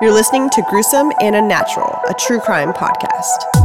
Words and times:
You're 0.00 0.12
listening 0.12 0.48
to 0.50 0.62
Gruesome 0.62 1.10
and 1.20 1.34
Unnatural, 1.34 1.98
a 2.08 2.14
true 2.14 2.38
crime 2.38 2.72
podcast. 2.72 3.57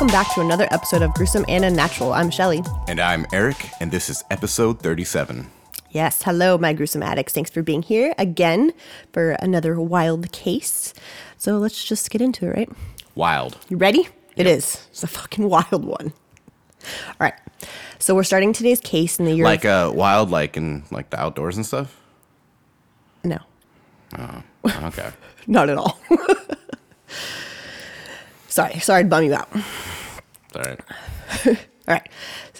Welcome 0.00 0.14
back 0.14 0.32
to 0.32 0.40
another 0.40 0.66
episode 0.70 1.02
of 1.02 1.12
Gruesome 1.12 1.44
and 1.46 1.62
Unnatural. 1.62 2.14
I'm 2.14 2.30
Shelly. 2.30 2.62
And 2.88 2.98
I'm 2.98 3.26
Eric, 3.34 3.68
and 3.82 3.90
this 3.90 4.08
is 4.08 4.24
episode 4.30 4.80
37. 4.80 5.50
Yes, 5.90 6.22
hello, 6.22 6.56
my 6.56 6.72
gruesome 6.72 7.02
addicts. 7.02 7.34
Thanks 7.34 7.50
for 7.50 7.62
being 7.62 7.82
here 7.82 8.14
again 8.16 8.72
for 9.12 9.32
another 9.32 9.78
wild 9.78 10.32
case. 10.32 10.94
So 11.36 11.58
let's 11.58 11.84
just 11.84 12.10
get 12.10 12.22
into 12.22 12.46
it, 12.46 12.56
right? 12.56 12.70
Wild. 13.14 13.58
You 13.68 13.76
ready? 13.76 14.08
It 14.36 14.46
is. 14.46 14.86
It's 14.88 15.02
a 15.02 15.06
fucking 15.06 15.46
wild 15.50 15.84
one. 15.84 16.14
All 17.08 17.16
right. 17.20 17.34
So 17.98 18.14
we're 18.14 18.22
starting 18.22 18.54
today's 18.54 18.80
case 18.80 19.18
in 19.18 19.26
the 19.26 19.34
year. 19.34 19.44
Like 19.44 19.66
uh, 19.66 19.92
wild, 19.94 20.30
like 20.30 20.56
in 20.56 20.84
like 20.90 21.10
the 21.10 21.20
outdoors 21.20 21.58
and 21.58 21.66
stuff? 21.66 21.94
no, 23.22 23.36
Oh, 24.18 24.42
Okay. 24.64 25.10
not 25.46 25.68
at 25.68 25.76
all. 25.76 26.00
sorry, 28.48 28.78
sorry 28.78 29.02
to 29.02 29.08
bum 29.10 29.24
you 29.24 29.34
out. 29.34 29.50
All 30.54 30.62
right. 30.62 30.80
All 31.46 31.94
right. 31.94 32.08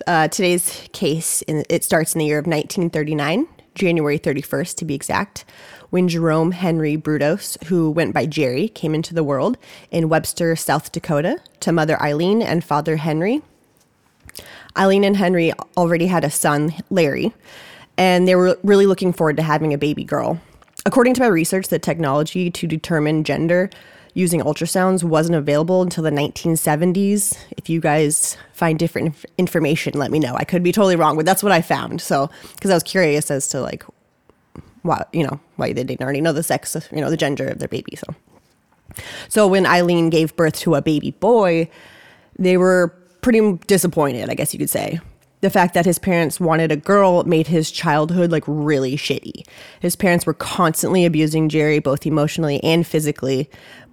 Uh, 0.07 0.29
today's 0.29 0.89
case, 0.93 1.43
in, 1.43 1.65
it 1.69 1.85
starts 1.85 2.15
in 2.15 2.21
the 2.21 2.25
year 2.25 2.39
of 2.39 2.47
1939, 2.47 3.47
January 3.75 4.19
31st 4.19 4.77
to 4.77 4.85
be 4.85 4.95
exact, 4.95 5.45
when 5.91 6.09
Jerome 6.09 6.53
Henry 6.53 6.97
Brudos, 6.97 7.63
who 7.65 7.91
went 7.91 8.15
by 8.15 8.27
Jerry, 8.27 8.69
came 8.69 8.95
into 8.95 9.15
the 9.15 9.25
world 9.25 9.59
in 9.91 10.09
Webster, 10.09 10.55
South 10.57 10.93
Dakota, 10.93 11.39
to 11.61 11.73
mother 11.73 12.01
Eileen 12.01 12.43
and 12.43 12.63
father 12.63 12.97
Henry. 12.97 13.43
Eileen 14.77 15.05
and 15.05 15.17
Henry 15.17 15.53
already 15.77 16.07
had 16.07 16.25
a 16.25 16.31
son, 16.31 16.73
Larry, 16.91 17.33
and 17.97 18.27
they 18.29 18.37
were 18.37 18.59
really 18.63 18.87
looking 18.87 19.13
forward 19.13 19.37
to 19.37 19.43
having 19.43 19.75
a 19.75 19.79
baby 19.79 20.05
girl. 20.05 20.41
According 20.87 21.15
to 21.15 21.21
my 21.21 21.27
research, 21.27 21.69
the 21.69 21.79
technology 21.79 22.51
to 22.51 22.67
determine 22.67 23.25
gender 23.25 23.69
using 24.15 24.41
ultrasounds 24.41 25.03
wasn't 25.03 25.37
available 25.37 25.83
until 25.83 26.05
the 26.05 26.11
1970s. 26.11 27.37
If 27.57 27.69
you 27.69 27.81
guys 27.81 28.37
find 28.53 28.79
different 28.79 29.09
inf- 29.09 29.27
information, 29.39 29.99
let 29.99 30.11
me 30.11 30.19
know. 30.19 30.35
I 30.35 30.45
could 30.45 30.63
be 30.63 30.73
totally 30.73 30.97
wrong, 30.97 31.17
but 31.17 31.27
that's 31.27 31.43
what 31.43 31.53
I 31.53 31.63
found. 31.63 32.01
So, 32.01 32.31
because 32.55 32.71
I 32.71 32.75
was 32.75 32.83
curious 32.83 33.31
as 33.31 33.49
to 33.49 33.61
like, 33.61 33.85
why 34.83 35.05
you 35.13 35.25
know 35.25 35.39
why 35.57 35.73
they 35.73 35.85
didn't 35.85 36.03
already 36.03 36.21
know 36.21 36.33
the 36.33 36.43
sex, 36.43 36.77
you 36.91 37.01
know, 37.01 37.11
the 37.11 37.17
gender 37.17 37.47
of 37.49 37.59
their 37.59 37.69
baby. 37.69 37.97
So, 37.97 38.15
so 39.29 39.47
when 39.47 39.67
Eileen 39.67 40.11
gave 40.11 40.35
birth 40.37 40.55
to 40.61 40.75
a 40.75 40.83
baby 40.83 41.11
boy, 41.13 41.69
they 42.39 42.57
were 42.57 42.95
pretty 43.21 43.59
disappointed, 43.67 44.31
I 44.31 44.35
guess 44.35 44.53
you 44.53 44.59
could 44.59 44.71
say. 44.71 45.01
The 45.43 45.51
fact 45.51 45.73
that 45.73 45.87
his 45.87 45.99
parents 45.99 46.39
wanted 46.39 46.71
a 46.71 46.77
girl 46.77 47.25
made 47.25 47.47
his 47.47 47.71
childhood 47.71 48.31
like 48.31 48.45
really 48.47 48.97
shitty. 48.97 49.47
His 49.81 49.97
parents 49.97 50.27
were 50.27 50.35
constantly 50.35 51.07
abusing 51.07 51.49
Jerry 51.49 51.79
both 51.79 52.07
emotionally 52.07 52.63
and 52.63 52.87
physically, 52.87 53.49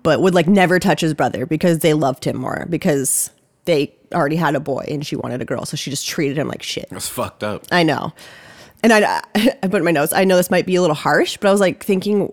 but 0.07 0.21
would 0.21 0.33
like 0.33 0.47
never 0.47 0.79
touch 0.79 1.01
his 1.01 1.13
brother 1.13 1.45
because 1.45 1.79
they 1.79 1.93
loved 1.93 2.23
him 2.23 2.37
more 2.37 2.65
because 2.69 3.29
they 3.65 3.93
already 4.13 4.37
had 4.37 4.55
a 4.55 4.59
boy 4.61 4.85
and 4.87 5.05
she 5.05 5.17
wanted 5.17 5.41
a 5.41 5.43
girl, 5.43 5.65
so 5.65 5.75
she 5.75 5.89
just 5.89 6.07
treated 6.07 6.37
him 6.37 6.47
like 6.47 6.63
shit. 6.63 6.87
That's 6.89 7.09
fucked 7.09 7.43
up. 7.43 7.65
I 7.73 7.83
know. 7.83 8.13
And 8.83 8.93
I, 8.93 9.21
I 9.35 9.67
put 9.67 9.75
in 9.75 9.83
my 9.83 9.91
notes, 9.91 10.13
I 10.13 10.23
know 10.23 10.37
this 10.37 10.49
might 10.49 10.65
be 10.65 10.75
a 10.75 10.81
little 10.81 10.95
harsh, 10.95 11.35
but 11.35 11.49
I 11.49 11.51
was 11.51 11.59
like 11.59 11.83
thinking, 11.83 12.31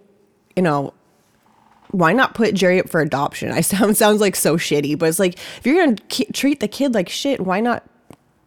you 0.54 0.62
know, 0.62 0.94
why 1.90 2.12
not 2.12 2.36
put 2.36 2.54
Jerry 2.54 2.78
up 2.78 2.88
for 2.88 3.00
adoption? 3.00 3.50
I 3.50 3.60
sound 3.62 3.96
sounds 3.96 4.20
like 4.20 4.36
so 4.36 4.56
shitty, 4.56 4.96
but 4.96 5.08
it's 5.08 5.18
like 5.18 5.34
if 5.34 5.62
you're 5.66 5.84
gonna 5.84 5.96
ki- 6.08 6.28
treat 6.32 6.60
the 6.60 6.68
kid 6.68 6.94
like 6.94 7.08
shit, 7.08 7.40
why 7.40 7.58
not 7.58 7.82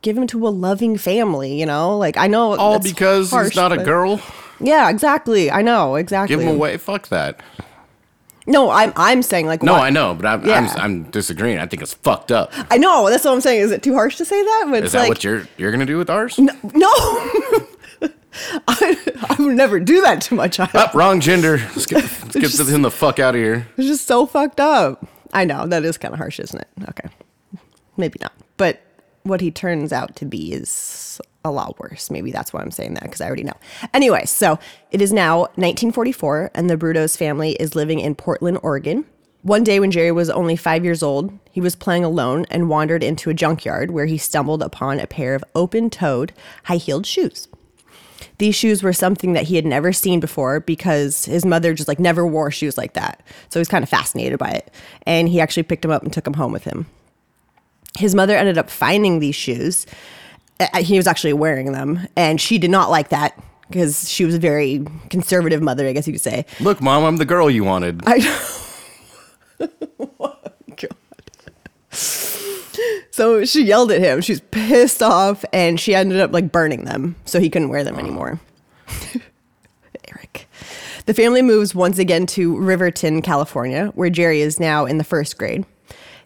give 0.04 0.18
him 0.18 0.28
to 0.28 0.48
a 0.48 0.52
loving 0.52 0.98
family? 0.98 1.60
You 1.60 1.66
know, 1.66 1.98
like 1.98 2.16
I 2.16 2.28
know 2.28 2.56
All 2.56 2.80
because 2.80 3.32
harsh, 3.32 3.50
he's 3.50 3.58
not 3.58 3.74
a 3.74 3.84
girl? 3.84 4.22
Yeah, 4.62 4.90
exactly. 4.90 5.52
I 5.52 5.64
know 5.64 5.96
exactly. 5.96 6.34
Give 6.34 6.46
him 6.46 6.56
away? 6.56 6.78
Fuck 6.78 7.10
that. 7.10 7.42
No, 8.48 8.70
I'm 8.70 8.94
I'm 8.96 9.22
saying 9.22 9.46
like 9.46 9.62
No, 9.62 9.74
why- 9.74 9.88
I 9.88 9.90
know, 9.90 10.16
but 10.16 10.26
I'm, 10.26 10.46
Yeah. 10.46 10.56
I'm, 10.78 10.80
I'm 10.82 11.04
disagreeing. 11.12 11.60
I 11.60 11.66
think 11.68 11.82
it's 11.82 11.94
fucked 11.94 12.32
up. 12.32 12.52
I 12.72 12.78
know 12.78 13.10
that's 13.10 13.26
what 13.26 13.34
I'm 13.34 13.42
saying. 13.42 13.62
Is 13.62 13.72
it 13.72 13.84
too 13.84 13.94
harsh 13.94 14.16
to 14.18 14.26
say 14.26 14.42
that? 14.42 14.68
But 14.70 14.84
Is 14.86 14.94
that 14.94 15.00
like 15.02 15.10
what 15.10 15.24
you're 15.24 15.48
you're 15.58 15.72
gonna 15.72 15.86
do 15.86 15.98
with 15.98 16.10
ours? 16.10 16.38
no. 16.40 16.52
I, 18.68 18.98
I 19.30 19.36
would 19.40 19.56
never 19.56 19.80
do 19.80 20.02
that 20.02 20.22
to 20.24 20.36
my 20.36 20.48
child. 20.48 20.76
Up, 20.76 20.94
wrong 20.94 21.20
gender. 21.20 21.58
Let's 21.58 21.88
get, 21.88 22.04
let's 22.36 22.36
get 22.58 22.68
him 22.68 22.84
the 22.84 22.92
fuck 22.92 23.18
out 23.20 23.34
of 23.36 23.42
here. 23.42 23.68
It's 23.78 23.88
just 23.88 24.06
so 24.06 24.26
fucked 24.28 24.60
up. 24.60 25.06
I 25.34 25.44
know 25.44 25.66
that 25.68 25.84
is 25.84 25.98
kind 25.98 26.14
of 26.14 26.20
harsh, 26.20 26.40
isn't 26.40 26.60
it? 26.60 26.68
Okay, 26.90 27.10
maybe 27.98 28.18
not. 28.22 28.34
But 28.58 28.80
what 29.24 29.42
he 29.42 29.50
turns 29.52 29.92
out 29.92 30.16
to 30.18 30.26
be 30.26 30.54
is 30.54 31.20
a 31.48 31.52
lot 31.52 31.80
worse. 31.80 32.12
Maybe 32.12 32.32
that's 32.32 32.54
why 32.54 32.62
I'm 32.62 32.72
saying 32.72 32.94
that 32.96 33.04
because 33.04 33.22
I 33.22 33.28
already 33.28 33.44
know. 33.44 33.58
Anyway, 33.94 34.26
so 34.26 34.60
it 34.92 35.02
is 35.02 35.14
now 35.14 35.40
1944, 35.56 36.52
and 36.54 36.70
the 36.70 36.78
Brudos 36.78 37.18
family 37.18 37.52
is 37.54 37.76
living 37.76 38.00
in 38.00 38.16
Portland, 38.16 38.60
Oregon. 38.62 39.06
One 39.44 39.64
day, 39.64 39.80
when 39.80 39.92
Jerry 39.92 40.12
was 40.12 40.30
only 40.30 40.56
five 40.56 40.84
years 40.84 41.02
old, 41.02 41.32
he 41.52 41.62
was 41.62 41.76
playing 41.76 42.04
alone 42.04 42.46
and 42.52 42.70
wandered 42.70 43.04
into 43.04 43.30
a 43.30 43.34
junkyard 43.34 43.92
where 43.92 44.06
he 44.06 44.18
stumbled 44.18 44.62
upon 44.62 45.00
a 45.00 45.08
pair 45.08 45.36
of 45.36 45.44
open-toed, 45.56 46.34
high-heeled 46.66 47.06
shoes. 47.06 47.48
These 48.40 48.56
shoes 48.56 48.84
were 48.84 48.94
something 48.94 49.34
that 49.34 49.46
he 49.46 49.56
had 49.56 49.66
never 49.66 49.94
seen 49.94 50.20
before 50.20 50.60
because 50.60 51.26
his 51.26 51.46
mother 51.46 51.74
just 51.74 51.88
like 51.88 52.00
never 52.00 52.26
wore 52.26 52.52
shoes 52.52 52.78
like 52.78 52.94
that. 52.94 53.22
So 53.50 53.60
he 53.60 53.62
was 53.62 53.68
kind 53.68 53.84
of 53.84 53.90
fascinated 53.90 54.38
by 54.38 54.50
it. 54.50 54.72
And 55.06 55.30
he 55.30 55.40
actually 55.40 55.64
picked 55.64 55.82
them 55.84 55.92
up 55.92 56.04
and 56.04 56.12
took 56.12 56.26
them 56.26 56.34
home 56.36 56.52
with 56.52 56.64
him. 56.64 56.88
His 57.98 58.14
mother 58.14 58.36
ended 58.36 58.58
up 58.58 58.70
finding 58.70 59.20
these 59.20 59.36
shoes. 59.36 59.86
Uh, 60.60 60.80
He 60.84 60.98
was 60.98 61.08
actually 61.08 61.34
wearing 61.34 61.72
them, 61.72 62.08
and 62.16 62.40
she 62.42 62.58
did 62.58 62.72
not 62.72 62.90
like 62.90 63.10
that 63.10 63.40
because 63.70 64.10
she 64.10 64.26
was 64.26 64.34
a 64.36 64.40
very 64.40 64.86
conservative 65.10 65.62
mother, 65.62 65.88
I 65.88 65.94
guess 65.94 66.08
you 66.08 66.14
could 66.14 66.22
say. 66.22 66.46
Look, 66.60 66.82
mom, 66.82 67.04
I'm 67.04 67.18
the 67.18 67.26
girl 67.26 67.50
you 67.50 67.64
wanted. 67.64 68.02
I 68.08 68.18
know. 69.60 69.68
God. 70.78 70.96
So 73.12 73.44
she 73.46 73.64
yelled 73.64 73.92
at 73.92 74.00
him. 74.00 74.22
She's 74.22 74.40
pissed 74.52 75.02
off, 75.02 75.44
and 75.52 75.80
she 75.80 75.96
ended 75.96 76.20
up 76.20 76.32
like 76.32 76.52
burning 76.52 76.86
them, 76.86 77.16
so 77.26 77.40
he 77.40 77.50
couldn't 77.50 77.70
wear 77.70 77.84
them 77.84 77.98
anymore. 77.98 78.40
Eric. 80.08 80.48
The 81.08 81.14
family 81.14 81.42
moves 81.42 81.74
once 81.74 81.98
again 82.00 82.26
to 82.28 82.56
Riverton, 82.58 83.22
California, 83.22 83.88
where 83.96 84.10
Jerry 84.10 84.42
is 84.42 84.60
now 84.60 84.86
in 84.86 84.98
the 85.00 85.04
first 85.04 85.38
grade. 85.38 85.66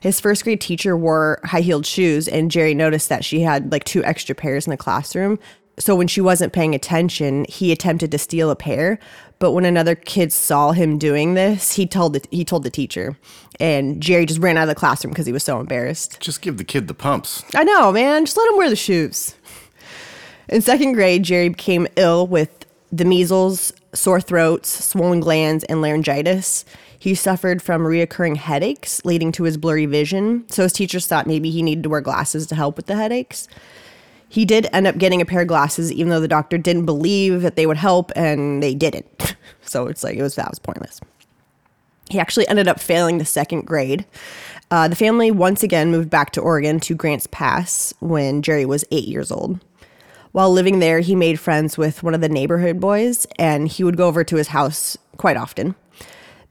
His 0.02 0.20
first 0.20 0.44
grade 0.44 0.60
teacher 0.60 0.98
wore 0.98 1.40
high 1.44 1.62
heeled 1.62 1.86
shoes, 1.86 2.28
and 2.28 2.52
Jerry 2.52 2.74
noticed 2.74 3.08
that 3.10 3.24
she 3.24 3.42
had 3.42 3.72
like 3.72 3.84
two 3.84 4.04
extra 4.04 4.36
pairs 4.36 4.66
in 4.66 4.72
the 4.72 4.78
classroom. 4.78 5.40
So 5.80 5.96
when 5.96 6.08
she 6.08 6.22
wasn't 6.22 6.54
paying 6.54 6.76
attention, 6.76 7.46
he 7.48 7.72
attempted 7.72 8.12
to 8.12 8.18
steal 8.18 8.50
a 8.50 8.56
pair. 8.56 9.00
But 9.40 9.52
when 9.52 9.64
another 9.64 9.96
kid 9.96 10.34
saw 10.34 10.72
him 10.72 10.98
doing 10.98 11.36
this, 11.36 11.74
he 11.74 11.86
told 11.88 12.14
the, 12.14 12.24
he 12.32 12.44
told 12.44 12.64
the 12.64 12.70
teacher, 12.70 13.18
and 13.60 14.02
Jerry 14.02 14.26
just 14.26 14.40
ran 14.40 14.58
out 14.58 14.64
of 14.64 14.70
the 14.70 14.76
classroom 14.76 15.12
because 15.12 15.26
he 15.28 15.34
was 15.34 15.44
so 15.44 15.60
embarrassed. 15.60 16.20
Just 16.20 16.42
give 16.42 16.58
the 16.58 16.64
kid 16.64 16.88
the 16.88 16.94
pumps. 16.94 17.44
I 17.56 17.64
know, 17.64 17.92
man. 17.92 18.26
Just 18.26 18.38
let 18.38 18.50
him 18.50 18.58
wear 18.58 18.70
the 18.70 18.76
shoes. 18.76 19.36
In 20.50 20.62
second 20.62 20.94
grade, 20.94 21.24
Jerry 21.24 21.50
became 21.50 21.88
ill 21.96 22.28
with 22.28 22.66
the 22.92 23.06
measles, 23.06 23.72
sore 23.94 24.22
throats, 24.22 24.70
swollen 24.86 25.20
glands, 25.20 25.64
and 25.66 25.82
laryngitis. 25.82 26.66
He 26.98 27.16
suffered 27.16 27.62
from 27.62 27.84
reoccurring 27.84 28.38
headaches, 28.38 29.04
leading 29.06 29.32
to 29.34 29.44
his 29.44 29.58
blurry 29.58 29.86
vision. 29.86 30.46
So 30.50 30.64
his 30.64 30.74
teachers 30.74 31.08
thought 31.08 31.26
maybe 31.26 31.50
he 31.50 31.64
needed 31.64 31.84
to 31.84 31.90
wear 31.90 32.02
glasses 32.02 32.46
to 32.48 32.56
help 32.56 32.78
with 32.78 32.86
the 32.86 32.96
headaches. 32.96 33.48
He 34.30 34.46
did 34.46 34.68
end 34.72 34.88
up 34.88 34.98
getting 34.98 35.20
a 35.20 35.26
pair 35.26 35.42
of 35.42 35.48
glasses, 35.48 35.92
even 35.92 36.10
though 36.10 36.20
the 36.20 36.28
doctor 36.28 36.58
didn't 36.58 36.86
believe 36.86 37.42
that 37.42 37.56
they 37.56 37.66
would 37.66 37.78
help, 37.78 38.12
and 38.16 38.62
they 38.62 38.74
didn't. 38.74 39.36
So 39.64 39.88
it's 39.88 40.04
like 40.04 40.18
it 40.18 40.22
was 40.22 40.36
that 40.36 40.50
was 40.50 40.60
pointless. 40.60 41.00
He 42.10 42.20
actually 42.20 42.48
ended 42.48 42.68
up 42.68 42.80
failing 42.80 43.20
the 43.20 43.26
second 43.26 43.66
grade. 43.66 44.06
Uh, 44.70 44.88
the 44.88 44.96
family 44.96 45.32
once 45.32 45.64
again 45.64 45.92
moved 45.92 46.10
back 46.10 46.32
to 46.32 46.42
Oregon 46.42 46.80
to 46.82 46.96
Grants 46.96 47.28
Pass 47.28 47.94
when 48.00 48.42
Jerry 48.42 48.66
was 48.66 48.84
eight 48.92 49.08
years 49.08 49.32
old. 49.32 49.60
While 50.32 50.52
living 50.52 50.80
there, 50.80 51.02
he 51.02 51.16
made 51.16 51.40
friends 51.40 51.78
with 51.78 52.04
one 52.04 52.14
of 52.14 52.22
the 52.22 52.30
neighborhood 52.30 52.80
boys, 52.80 53.28
and 53.38 53.68
he 53.68 53.84
would 53.84 53.98
go 53.98 54.08
over 54.08 54.24
to 54.24 54.38
his 54.38 54.50
house 54.50 54.98
quite 55.18 55.38
often. 55.38 55.76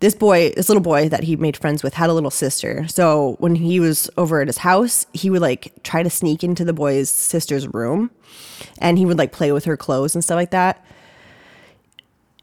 This 0.01 0.15
boy, 0.15 0.51
this 0.57 0.69
little 0.69 0.83
boy 0.83 1.09
that 1.11 1.25
he 1.25 1.37
made 1.37 1.57
friends 1.57 1.83
with, 1.83 1.95
had 1.95 2.09
a 2.09 2.15
little 2.15 2.31
sister. 2.31 2.89
So 2.89 3.37
when 3.39 3.55
he 3.55 3.81
was 3.81 4.11
over 4.17 4.41
at 4.41 4.47
his 4.49 4.59
house, 4.59 5.07
he 5.13 5.29
would 5.29 5.43
like 5.43 5.73
try 5.83 6.03
to 6.03 6.11
sneak 6.11 6.43
into 6.43 6.65
the 6.65 6.73
boy's 6.73 7.11
sister's 7.11 7.69
room, 7.69 8.11
and 8.79 8.99
he 8.99 9.07
would 9.07 9.19
like 9.19 9.33
play 9.33 9.53
with 9.53 9.65
her 9.67 9.77
clothes 9.77 10.15
and 10.15 10.25
stuff 10.25 10.37
like 10.37 10.51
that. 10.51 10.85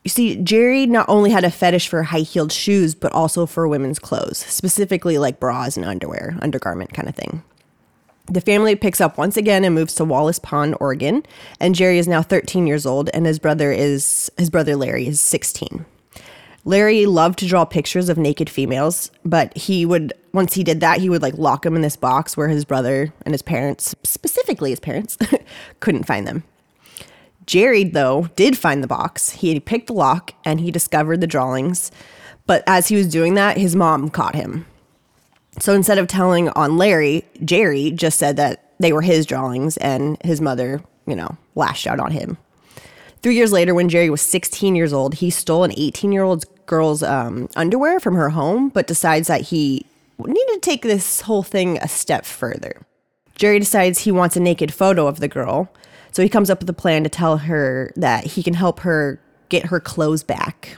You 0.04 0.10
see, 0.10 0.38
Jerry 0.38 0.86
not 0.86 1.10
only 1.10 1.31
had 1.31 1.44
a 1.44 1.51
fetish 1.51 1.89
for 1.89 2.04
high 2.04 2.19
heeled 2.19 2.51
shoes, 2.51 2.95
but 2.95 3.12
also 3.12 3.45
for 3.45 3.68
women's 3.68 4.00
clothes, 4.00 4.38
specifically 4.38 5.18
like 5.18 5.39
bras 5.39 5.75
and 5.75 5.86
underwear, 5.86 6.38
undergarment 6.42 6.94
kind 6.94 7.10
of 7.10 7.16
thing. 7.16 7.44
The 8.29 8.41
family 8.41 8.75
picks 8.75 9.00
up 9.00 9.18
once 9.18 9.38
again 9.38 9.63
and 9.63 9.74
moves 9.74 9.95
to 9.95 10.06
Wallace 10.06 10.38
Pond, 10.39 10.75
Oregon, 10.81 11.24
and 11.62 11.74
Jerry 11.74 11.97
is 11.97 12.09
now 12.09 12.21
13 12.21 12.68
years 12.68 12.85
old 12.85 13.09
and 13.13 13.25
his 13.25 13.39
brother 13.39 13.71
is 13.71 14.29
his 14.38 14.50
brother 14.50 14.75
Larry 14.75 15.07
is 15.07 15.21
16. 15.21 15.85
Larry 16.65 17.06
loved 17.06 17.39
to 17.39 17.47
draw 17.47 17.63
pictures 17.63 18.09
of 18.09 18.18
naked 18.18 18.50
females, 18.50 19.09
but 19.24 19.56
he 19.57 19.85
would 19.85 20.12
once 20.33 20.56
he 20.56 20.63
did 20.63 20.81
that, 20.81 21.00
he 21.00 21.09
would 21.09 21.21
like 21.21 21.38
lock 21.38 21.62
them 21.62 21.77
in 21.77 21.81
this 21.81 21.95
box 21.95 22.35
where 22.35 22.50
his 22.50 22.65
brother 22.65 23.13
and 23.25 23.33
his 23.33 23.41
parents, 23.41 23.95
specifically 24.03 24.71
his 24.71 24.81
parents, 24.81 25.18
couldn't 25.79 26.06
find 26.06 26.27
them. 26.27 26.44
Jerry 27.45 27.85
though 27.85 28.29
did 28.35 28.57
find 28.57 28.83
the 28.83 28.88
box. 28.88 29.29
He 29.29 29.57
picked 29.62 29.88
the 29.88 29.94
lock 29.94 30.33
and 30.44 30.59
he 30.59 30.69
discovered 30.69 31.21
the 31.21 31.27
drawings, 31.27 31.91
but 32.45 32.62
as 32.68 32.89
he 32.89 32.97
was 32.97 33.07
doing 33.07 33.35
that, 33.35 33.57
his 33.57 33.74
mom 33.74 34.09
caught 34.09 34.35
him. 34.35 34.65
So 35.59 35.74
instead 35.74 35.98
of 35.98 36.07
telling 36.07 36.50
on 36.50 36.77
Larry, 36.77 37.25
Jerry 37.44 37.92
just 37.92 38.18
said 38.18 38.38
that 38.38 38.71
they 38.80 38.94
were 38.94 39.01
his 39.01 39.25
drawings 39.25 39.77
and 39.77 40.21
his 40.24 40.39
mother, 40.39 40.81
you 41.06 41.15
know, 41.15 41.36
lashed 41.56 41.88
out 41.88 42.00
on 42.00 42.12
him. 42.12 42.38
Three 43.24 43.36
years 43.36 43.51
later, 43.51 43.74
when 43.74 43.89
Jerry 43.89 44.09
was 44.09 44.21
16 44.21 44.75
years 44.75 44.94
old, 44.94 45.15
he 45.15 45.30
stole 45.30 45.63
an 45.63 45.74
18 45.75 46.12
year 46.12 46.24
old 46.24 46.45
girl's 46.68 47.01
um, 47.01 47.50
underwear 47.56 48.00
from 48.00 48.15
her 48.15 48.30
home, 48.30 48.69
but 48.69 48.88
decides 48.88 49.27
that 49.27 49.42
he 49.42 49.86
needed 50.19 50.54
to 50.54 50.59
take 50.62 50.83
this 50.83 51.21
whole 51.21 51.44
thing 51.44 51.77
a 51.80 51.88
step 51.88 52.25
further. 52.25 52.86
Jerry 53.36 53.60
decides 53.60 54.00
he 54.00 54.12
wants 54.12 54.36
a 54.36 54.39
naked 54.39 54.74
photo 54.74 55.07
of 55.07 55.19
the 55.19 55.27
girl, 55.27 55.69
so 56.12 56.21
he 56.21 56.30
comes 56.30 56.50
up 56.50 56.60
with 56.60 56.69
a 56.69 56.74
plan 56.74 57.03
to 57.03 57.10
tell 57.10 57.38
her 57.38 57.92
that 57.95 58.25
he 58.25 58.44
can 58.44 58.53
help 58.53 58.81
her 58.81 59.19
get 59.50 59.68
her 59.68 59.80
clothes 59.80 60.24
back 60.24 60.77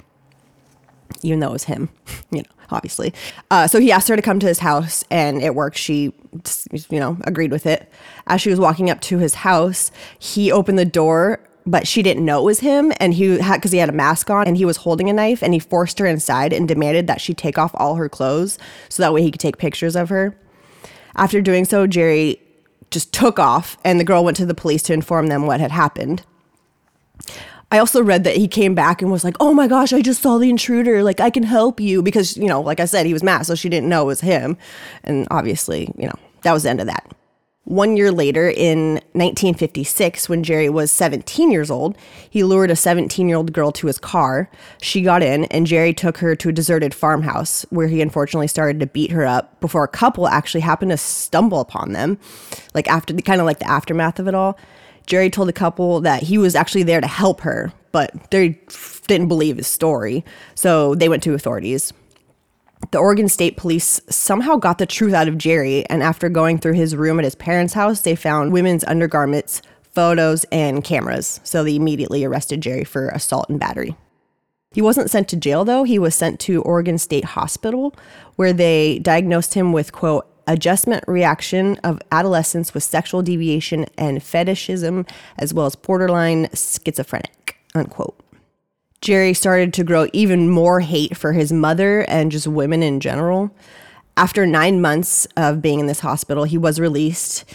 even 1.22 1.40
though 1.40 1.50
it 1.50 1.54
was 1.54 1.66
him, 1.66 1.90
you 2.32 2.40
know, 2.40 2.50
obviously. 2.72 3.14
Uh, 3.52 3.68
so 3.68 3.80
he 3.80 3.92
asked 3.92 4.08
her 4.08 4.16
to 4.16 4.22
come 4.22 4.40
to 4.40 4.48
his 4.48 4.60
house 4.60 5.04
and 5.10 5.42
it 5.42 5.56
worked. 5.56 5.78
She, 5.78 6.14
you 6.90 7.00
know, 7.00 7.18
agreed 7.24 7.52
with 7.52 7.66
it. 7.66 7.92
As 8.28 8.42
she 8.42 8.50
was 8.50 8.60
walking 8.60 8.90
up 8.90 9.02
to 9.02 9.18
his 9.18 9.36
house, 9.36 9.92
he 10.18 10.52
opened 10.52 10.80
the 10.80 10.86
door, 10.86 11.40
but 11.66 11.88
she 11.88 12.02
didn't 12.02 12.26
know 12.26 12.40
it 12.40 12.46
was 12.46 12.60
him. 12.60 12.92
And 13.00 13.14
he 13.14 13.40
had, 13.40 13.58
because 13.58 13.72
he 13.72 13.78
had 13.80 13.90
a 13.90 13.94
mask 13.94 14.30
on 14.30 14.48
and 14.48 14.58
he 14.58 14.66
was 14.66 14.78
holding 14.78 15.10
a 15.10 15.14
knife 15.14 15.42
and 15.42 15.54
he 15.54 15.60
forced 15.60 16.00
her 16.00 16.06
inside 16.06 16.54
and 16.54 16.68
demanded 16.68 17.08
that 17.08 17.22
she 17.22 17.34
take 17.34 17.58
off 17.58 17.72
all 17.76 17.96
her 17.96 18.10
clothes 18.10 18.58
so 18.90 19.04
that 19.04 19.14
way 19.14 19.22
he 19.22 19.32
could 19.32 19.42
take 19.42 19.58
pictures 19.58 19.96
of 19.96 20.10
her. 20.10 20.38
After 21.16 21.42
doing 21.42 21.66
so, 21.66 21.88
Jerry 21.88 22.42
just 22.92 23.14
took 23.14 23.40
off 23.40 23.78
and 23.84 24.00
the 24.00 24.04
girl 24.04 24.24
went 24.24 24.38
to 24.38 24.46
the 24.46 24.56
police 24.56 24.82
to 24.84 24.94
inform 24.94 25.28
them 25.28 25.46
what 25.46 25.60
had 25.60 25.72
happened. 25.72 26.24
I 27.72 27.78
also 27.78 28.02
read 28.02 28.24
that 28.24 28.38
he 28.38 28.48
came 28.48 28.74
back 28.74 29.02
and 29.02 29.12
was 29.12 29.24
like, 29.24 29.36
"Oh 29.40 29.54
my 29.54 29.68
gosh, 29.68 29.94
I 29.94 30.02
just 30.02 30.22
saw 30.22 30.38
the 30.38 30.50
intruder. 30.50 31.04
Like, 31.04 31.20
I 31.20 31.30
can 31.30 31.44
help 31.44 31.80
you." 31.80 32.02
Because 32.02 32.36
you 32.38 32.48
know, 32.48 32.62
like 32.62 32.80
I 32.80 32.86
said, 32.86 33.06
he 33.06 33.14
was 33.14 33.24
masked, 33.24 33.48
so 33.48 33.56
she 33.56 33.70
didn't 33.70 33.90
know 33.90 34.04
it 34.04 34.08
was 34.08 34.22
him. 34.22 34.58
And 35.04 35.28
obviously, 35.30 35.94
you 35.98 36.08
know, 36.08 36.16
that 36.42 36.54
was 36.54 36.64
the 36.64 36.70
end 36.70 36.82
of 36.82 36.88
that. 36.88 37.12
One 37.66 37.96
year 37.96 38.12
later, 38.12 38.50
in 38.50 38.94
1956, 39.14 40.28
when 40.28 40.42
Jerry 40.42 40.70
was 40.70 40.92
17 40.92 41.52
years 41.52 41.70
old, 41.70 41.96
he 42.28 42.44
lured 42.44 42.72
a 42.72 42.76
17 42.76 43.30
year 43.30 43.38
old 43.38 43.54
girl 43.54 43.72
to 43.74 43.86
his 43.86 44.00
car. 44.00 44.50
She 44.82 45.04
got 45.04 45.22
in, 45.22 45.46
and 45.46 45.68
Jerry 45.68 45.94
took 45.94 46.18
her 46.18 46.36
to 46.36 46.50
a 46.50 46.52
deserted 46.52 46.96
farmhouse 46.96 47.68
where 47.70 47.88
he 47.88 48.02
unfortunately 48.02 48.48
started 48.48 48.80
to 48.80 48.88
beat 48.88 49.12
her 49.12 49.24
up 49.24 49.60
before 49.62 49.84
a 49.84 49.88
couple 49.88 50.28
actually 50.28 50.62
happened 50.62 50.90
to 50.90 50.98
stumble 50.98 51.60
upon 51.60 51.94
them, 51.94 52.18
like 52.74 52.88
after 52.88 53.14
the 53.14 53.22
kind 53.22 53.40
of 53.40 53.46
like 53.46 53.60
the 53.60 53.70
aftermath 53.70 54.18
of 54.18 54.28
it 54.28 54.34
all. 54.34 54.58
Jerry 55.06 55.30
told 55.30 55.48
the 55.48 55.54
couple 55.54 56.02
that 56.02 56.24
he 56.24 56.38
was 56.38 56.56
actually 56.56 56.84
there 56.84 57.02
to 57.02 57.08
help 57.08 57.42
her, 57.42 57.74
but 57.92 58.32
they 58.32 58.60
didn't 59.08 59.28
believe 59.28 59.58
his 59.58 59.68
story. 59.68 60.24
So 60.56 60.96
they 60.96 61.10
went 61.10 61.24
to 61.24 61.34
authorities. 61.34 61.94
The 62.92 62.98
Oregon 62.98 63.28
State 63.28 63.58
Police 63.58 64.00
somehow 64.10 64.56
got 64.56 64.78
the 64.78 64.86
truth 64.86 65.14
out 65.14 65.28
of 65.28 65.38
Jerry, 65.38 65.86
and 65.90 66.02
after 66.02 66.30
going 66.30 66.60
through 66.60 66.74
his 66.74 66.96
room 66.96 67.20
at 67.20 67.26
his 67.26 67.36
parents' 67.36 67.74
house, 67.74 68.02
they 68.02 68.16
found 68.16 68.54
women's 68.54 68.86
undergarments, 68.86 69.62
photos, 69.92 70.46
and 70.52 70.84
cameras. 70.84 71.42
So 71.44 71.64
they 71.64 71.76
immediately 71.76 72.24
arrested 72.24 72.62
Jerry 72.62 72.86
for 72.86 73.10
assault 73.10 73.50
and 73.50 73.60
battery. 73.60 73.96
He 74.72 74.82
wasn't 74.82 75.10
sent 75.10 75.28
to 75.30 75.36
jail 75.36 75.66
though. 75.66 75.84
He 75.84 75.98
was 75.98 76.14
sent 76.16 76.40
to 76.42 76.62
Oregon 76.62 76.98
State 76.98 77.26
Hospital 77.26 77.96
where 78.36 78.54
they 78.54 79.00
diagnosed 79.00 79.56
him 79.56 79.74
with 79.74 79.92
quote 79.92 80.28
adjustment 80.50 81.04
reaction 81.08 81.78
of 81.84 82.02
adolescence 82.12 82.74
with 82.74 82.84
sexual 82.84 83.22
deviation 83.22 83.86
and 83.98 84.22
fetishism, 84.22 85.06
as 85.38 85.54
well 85.54 85.66
as 85.66 85.76
borderline 85.76 86.50
schizophrenic, 86.54 87.58
unquote. 87.74 88.20
Jerry 89.02 89.34
started 89.34 89.74
to 89.76 89.86
grow 89.86 90.08
even 90.12 90.50
more 90.50 90.82
hate 90.82 91.16
for 91.16 91.32
his 91.32 91.54
mother 91.54 92.02
and 92.10 92.32
just 92.32 92.48
women 92.48 92.84
in 92.84 93.00
general. 93.00 93.56
After 94.18 94.46
nine 94.46 94.82
months 94.82 95.26
of 95.38 95.62
being 95.62 95.80
in 95.80 95.86
this 95.86 96.02
hospital, 96.02 96.44
he 96.44 96.58
was 96.58 96.82
released 96.82 97.46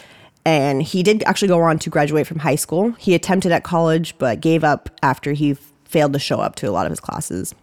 and 0.43 0.81
he 0.81 1.03
did 1.03 1.23
actually 1.23 1.47
go 1.49 1.61
on 1.61 1.77
to 1.79 1.89
graduate 1.89 2.25
from 2.25 2.39
high 2.39 2.55
school. 2.55 2.91
He 2.93 3.13
attempted 3.13 3.51
at 3.51 3.63
college 3.63 4.17
but 4.17 4.41
gave 4.41 4.63
up 4.63 4.89
after 5.03 5.33
he 5.33 5.55
failed 5.83 6.13
to 6.13 6.19
show 6.19 6.39
up 6.39 6.55
to 6.55 6.69
a 6.69 6.71
lot 6.71 6.87
of 6.87 6.91
his 6.91 6.99
classes. 6.99 7.53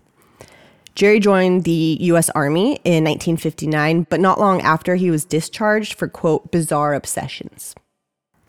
Jerry 0.94 1.20
joined 1.20 1.64
the 1.64 1.96
U.S. 2.00 2.28
Army 2.30 2.80
in 2.84 3.04
1959, 3.04 4.06
but 4.10 4.20
not 4.20 4.38
long 4.38 4.60
after 4.60 4.94
he 4.94 5.10
was 5.10 5.24
discharged 5.24 5.94
for, 5.94 6.06
quote, 6.06 6.50
bizarre 6.50 6.94
obsessions. 6.94 7.74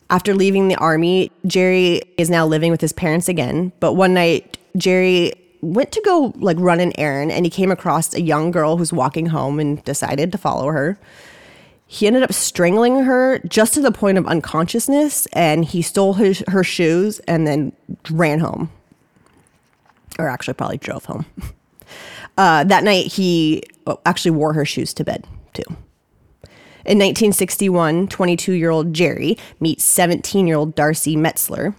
After 0.10 0.36
leaving 0.36 0.68
the 0.68 0.75
Army, 0.75 1.31
Jerry 1.48 2.01
is 2.18 2.30
now 2.30 2.45
living 2.45 2.69
with 2.69 2.81
his 2.81 2.94
parents 2.94 3.30
again, 3.30 3.72
but 3.80 3.94
one 3.94 4.13
night, 4.13 4.57
Jerry 4.75 5.34
went 5.62 5.94
to 5.94 6.01
go 6.04 6.34
like 6.36 6.57
run 6.60 6.81
an 6.81 6.92
errand 7.00 7.31
and 7.31 7.45
he 7.45 7.50
came 7.50 7.72
across 7.72 8.13
a 8.13 8.22
young 8.22 8.51
girl 8.51 8.75
who's 8.75 8.92
walking 8.92 9.28
home 9.28 9.60
and 9.60 9.81
decided 9.86 10.31
to 10.34 10.38
follow 10.38 10.68
her. 10.68 11.00
He 11.88 12.06
ended 12.06 12.24
up 12.24 12.34
strangling 12.34 13.04
her 13.04 13.40
just 13.40 13.74
to 13.75 13.81
the 13.81 13.92
point 13.92 14.18
of 14.18 14.28
unconsciousness 14.28 15.25
and 15.28 15.63
he 15.63 15.81
stole 15.81 16.16
his, 16.16 16.44
her 16.50 16.63
shoes 16.63 17.19
and 17.19 17.48
then 17.48 17.72
ran 18.10 18.40
home. 18.40 18.69
Or 20.19 20.28
actually, 20.28 20.56
probably 20.56 20.78
drove 20.78 21.06
home. 21.06 21.25
Uh, 22.38 22.63
that 22.63 22.83
night, 22.83 23.07
he 23.12 23.63
actually 24.06 24.31
wore 24.31 24.53
her 24.53 24.65
shoes 24.65 24.94
to 24.95 25.03
bed, 25.03 25.25
too. 25.53 25.63
In 26.85 26.97
1961, 26.97 28.09
22 28.09 28.53
year 28.53 28.69
old 28.69 28.94
Jerry 28.94 29.38
meets 29.59 29.83
17 29.85 30.47
year 30.47 30.57
old 30.57 30.75
Darcy 30.75 31.15
Metzler, 31.15 31.75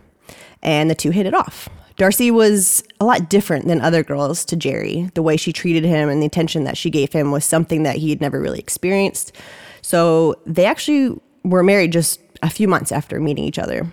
and 0.63 0.89
the 0.89 0.95
two 0.95 1.11
hit 1.11 1.27
it 1.27 1.35
off. 1.35 1.69
Darcy 1.97 2.31
was 2.31 2.83
a 3.01 3.05
lot 3.05 3.29
different 3.29 3.67
than 3.67 3.81
other 3.81 4.03
girls 4.03 4.45
to 4.47 4.57
Jerry. 4.57 5.11
The 5.15 5.23
way 5.23 5.37
she 5.37 5.53
treated 5.53 5.85
him 5.85 6.09
and 6.09 6.21
the 6.23 6.27
attention 6.27 6.65
that 6.65 6.77
she 6.77 6.91
gave 6.91 7.13
him 7.13 7.31
was 7.31 7.45
something 7.45 7.85
that 7.85 7.97
he 7.97 8.11
had 8.11 8.21
never 8.21 8.41
really 8.41 8.59
experienced. 8.59 9.33
So 9.83 10.37
they 10.47 10.65
actually 10.65 11.21
were 11.45 11.63
married 11.63 11.93
just 11.93 12.21
a 12.43 12.51
few 12.51 12.67
months 12.67 12.91
after 12.91 13.21
meeting 13.21 13.45
each 13.45 13.59
other. 13.59 13.87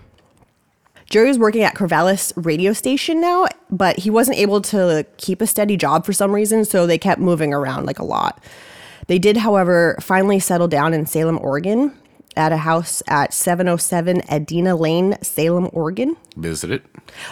Jerry 1.12 1.28
was 1.28 1.38
working 1.38 1.62
at 1.62 1.74
Corvallis 1.74 2.32
radio 2.36 2.72
station 2.72 3.20
now, 3.20 3.46
but 3.70 3.98
he 3.98 4.08
wasn't 4.08 4.38
able 4.38 4.62
to 4.62 5.04
keep 5.18 5.42
a 5.42 5.46
steady 5.46 5.76
job 5.76 6.06
for 6.06 6.14
some 6.14 6.32
reason, 6.32 6.64
so 6.64 6.86
they 6.86 6.96
kept 6.96 7.20
moving 7.20 7.52
around 7.52 7.84
like 7.84 7.98
a 7.98 8.02
lot. 8.02 8.42
They 9.08 9.18
did, 9.18 9.36
however, 9.36 9.98
finally 10.00 10.38
settle 10.38 10.68
down 10.68 10.94
in 10.94 11.04
Salem, 11.04 11.38
Oregon, 11.42 11.94
at 12.34 12.50
a 12.50 12.56
house 12.56 13.02
at 13.08 13.34
707 13.34 14.22
Edina 14.30 14.74
Lane, 14.74 15.18
Salem, 15.20 15.68
Oregon. 15.74 16.16
Visit 16.38 16.70
it. 16.70 16.82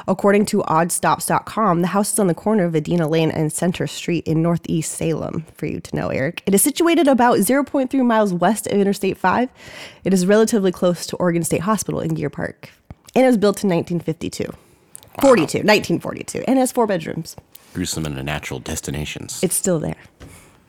According 0.06 0.44
to 0.46 0.58
oddstops.com, 0.58 1.80
the 1.80 1.86
house 1.86 2.12
is 2.12 2.18
on 2.18 2.26
the 2.26 2.34
corner 2.34 2.66
of 2.66 2.74
Edina 2.74 3.08
Lane 3.08 3.30
and 3.30 3.50
Center 3.50 3.86
Street 3.86 4.28
in 4.28 4.42
Northeast 4.42 4.92
Salem, 4.92 5.46
for 5.54 5.64
you 5.64 5.80
to 5.80 5.96
know, 5.96 6.08
Eric. 6.08 6.42
It 6.44 6.52
is 6.54 6.60
situated 6.60 7.08
about 7.08 7.38
0.3 7.38 8.04
miles 8.04 8.34
west 8.34 8.66
of 8.66 8.74
Interstate 8.74 9.16
5. 9.16 9.48
It 10.04 10.12
is 10.12 10.26
relatively 10.26 10.70
close 10.70 11.06
to 11.06 11.16
Oregon 11.16 11.44
State 11.44 11.62
Hospital 11.62 12.00
in 12.00 12.12
Deer 12.12 12.28
Park 12.28 12.72
and 13.14 13.24
it 13.24 13.28
was 13.28 13.36
built 13.36 13.62
in 13.64 13.70
1952. 13.70 14.44
42, 15.20 15.58
1942, 15.58 16.44
and 16.46 16.58
has 16.58 16.72
four 16.72 16.86
bedrooms. 16.86 17.36
Gruesome 17.74 18.06
and 18.06 18.24
natural 18.24 18.60
destinations. 18.60 19.42
It's 19.42 19.54
still 19.54 19.78
there. 19.78 19.96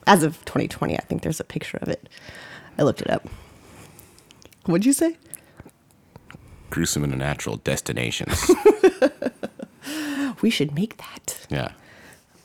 As 0.06 0.22
of 0.22 0.44
2020, 0.44 0.96
I 0.96 1.00
think 1.02 1.22
there's 1.22 1.40
a 1.40 1.44
picture 1.44 1.78
of 1.78 1.88
it. 1.88 2.08
I 2.78 2.82
looked 2.82 3.00
it 3.00 3.10
up. 3.10 3.28
What'd 4.66 4.84
you 4.84 4.92
say? 4.92 5.16
Gruesome 6.70 7.04
and 7.04 7.18
natural 7.18 7.56
destinations. 7.56 8.50
we 10.42 10.50
should 10.50 10.74
make 10.74 10.96
that. 10.98 11.46
Yeah. 11.50 11.72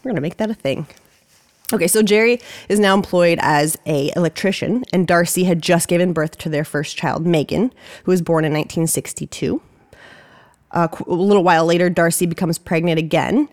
We're 0.03 0.11
gonna 0.11 0.21
make 0.21 0.37
that 0.37 0.49
a 0.49 0.55
thing. 0.55 0.87
Okay, 1.73 1.87
so 1.87 2.01
Jerry 2.01 2.39
is 2.69 2.79
now 2.79 2.93
employed 2.93 3.39
as 3.41 3.77
a 3.85 4.11
electrician, 4.15 4.85
and 4.93 5.05
Darcy 5.05 5.43
had 5.43 5.61
just 5.61 5.89
given 5.89 6.13
birth 6.13 6.37
to 6.39 6.49
their 6.49 6.63
first 6.63 6.95
child, 6.95 7.27
Megan, 7.27 7.73
who 8.05 8.11
was 8.11 8.21
born 8.21 8.45
in 8.45 8.53
1962. 8.53 9.61
Uh, 10.71 10.87
a 11.05 11.13
little 11.13 11.43
while 11.43 11.65
later, 11.65 11.89
Darcy 11.89 12.25
becomes 12.25 12.57
pregnant 12.57 12.99
again. 12.99 13.49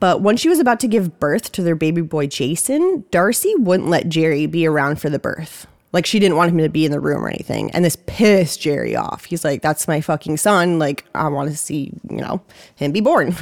But 0.00 0.22
when 0.22 0.36
she 0.36 0.48
was 0.48 0.58
about 0.58 0.80
to 0.80 0.88
give 0.88 1.18
birth 1.18 1.50
to 1.52 1.62
their 1.62 1.74
baby 1.74 2.02
boy 2.02 2.26
Jason, 2.28 3.04
Darcy 3.10 3.54
wouldn't 3.56 3.88
let 3.88 4.08
Jerry 4.08 4.46
be 4.46 4.66
around 4.66 5.00
for 5.00 5.10
the 5.10 5.18
birth. 5.18 5.66
Like 5.92 6.06
she 6.06 6.18
didn't 6.18 6.36
want 6.36 6.52
him 6.52 6.58
to 6.58 6.68
be 6.68 6.84
in 6.84 6.92
the 6.92 7.00
room 7.00 7.24
or 7.24 7.28
anything. 7.28 7.70
And 7.72 7.84
this 7.84 7.96
pissed 8.06 8.60
Jerry 8.60 8.94
off. 8.94 9.24
He's 9.24 9.44
like, 9.44 9.62
that's 9.62 9.88
my 9.88 10.00
fucking 10.00 10.36
son. 10.36 10.78
Like, 10.78 11.04
I 11.14 11.28
want 11.28 11.50
to 11.50 11.56
see, 11.56 11.92
you 12.10 12.18
know, 12.18 12.42
him 12.76 12.92
be 12.92 13.00
born. 13.00 13.34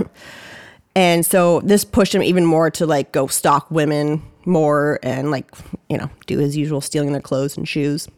and 0.95 1.27
so 1.27 1.61
this 1.61 1.85
pushed 1.85 2.15
him 2.15 2.23
even 2.23 2.47
more 2.47 2.71
to 2.71 2.87
like 2.87 3.13
go 3.13 3.27
stalk 3.27 3.71
women 3.71 4.23
more 4.45 5.01
and 5.03 5.31
like, 5.31 5.51
you 5.91 5.99
know, 5.99 6.09
do 6.27 6.39
his 6.39 6.57
usual 6.57 6.81
stealing 6.81 7.13
their 7.13 7.21
clothes 7.21 7.57
and 7.57 7.69
shoes. 7.69 8.09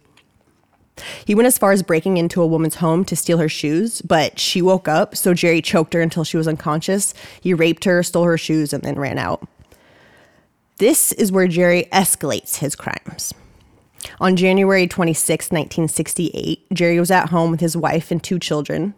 He 1.25 1.35
went 1.35 1.47
as 1.47 1.59
far 1.59 1.73
as 1.73 1.83
breaking 1.83 2.17
into 2.17 2.43
a 2.43 2.47
woman's 2.47 2.77
home 2.77 3.05
to 3.07 3.17
steal 3.17 3.39
her 3.39 3.49
shoes, 3.49 4.03
but 4.03 4.39
she 4.39 4.63
woke 4.63 4.89
up, 4.89 5.17
so 5.17 5.35
Jerry 5.35 5.63
choked 5.63 5.95
her 5.95 6.01
until 6.01 6.25
she 6.25 6.37
was 6.37 6.49
unconscious. 6.49 7.15
He 7.41 7.55
raped 7.55 7.85
her, 7.85 8.03
stole 8.03 8.25
her 8.25 8.39
shoes, 8.39 8.73
and 8.73 8.83
then 8.83 8.99
ran 8.99 9.19
out. 9.19 9.47
This 10.79 11.13
is 11.13 11.33
where 11.33 11.49
Jerry 11.49 11.89
escalates 11.93 12.59
his 12.59 12.77
crimes. 12.77 13.35
On 14.21 14.37
January 14.37 14.87
26, 14.87 15.47
1968, 15.47 16.67
Jerry 16.73 17.01
was 17.01 17.11
at 17.11 17.31
home 17.31 17.51
with 17.51 17.61
his 17.61 17.77
wife 17.77 18.11
and 18.11 18.23
two 18.23 18.39
children 18.39 18.95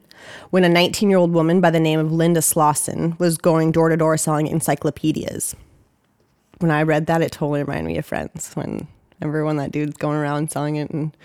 when 0.50 0.64
a 0.64 0.68
19 0.68 1.08
year 1.08 1.18
old 1.18 1.32
woman 1.32 1.60
by 1.60 1.70
the 1.70 1.80
name 1.80 1.98
of 1.98 2.12
Linda 2.12 2.42
Slawson 2.42 3.16
was 3.18 3.38
going 3.38 3.72
door 3.72 3.88
to 3.88 3.96
door 3.96 4.16
selling 4.16 4.46
encyclopedias. 4.46 5.56
When 6.58 6.70
I 6.70 6.82
read 6.82 7.06
that, 7.06 7.22
it 7.22 7.32
totally 7.32 7.60
reminded 7.60 7.86
me 7.86 7.98
of 7.98 8.04
Friends 8.04 8.52
when 8.54 8.86
everyone 9.22 9.56
that 9.56 9.72
dude's 9.72 9.96
going 9.96 10.18
around 10.18 10.50
selling 10.50 10.76
it 10.76 10.90
and 10.90 11.16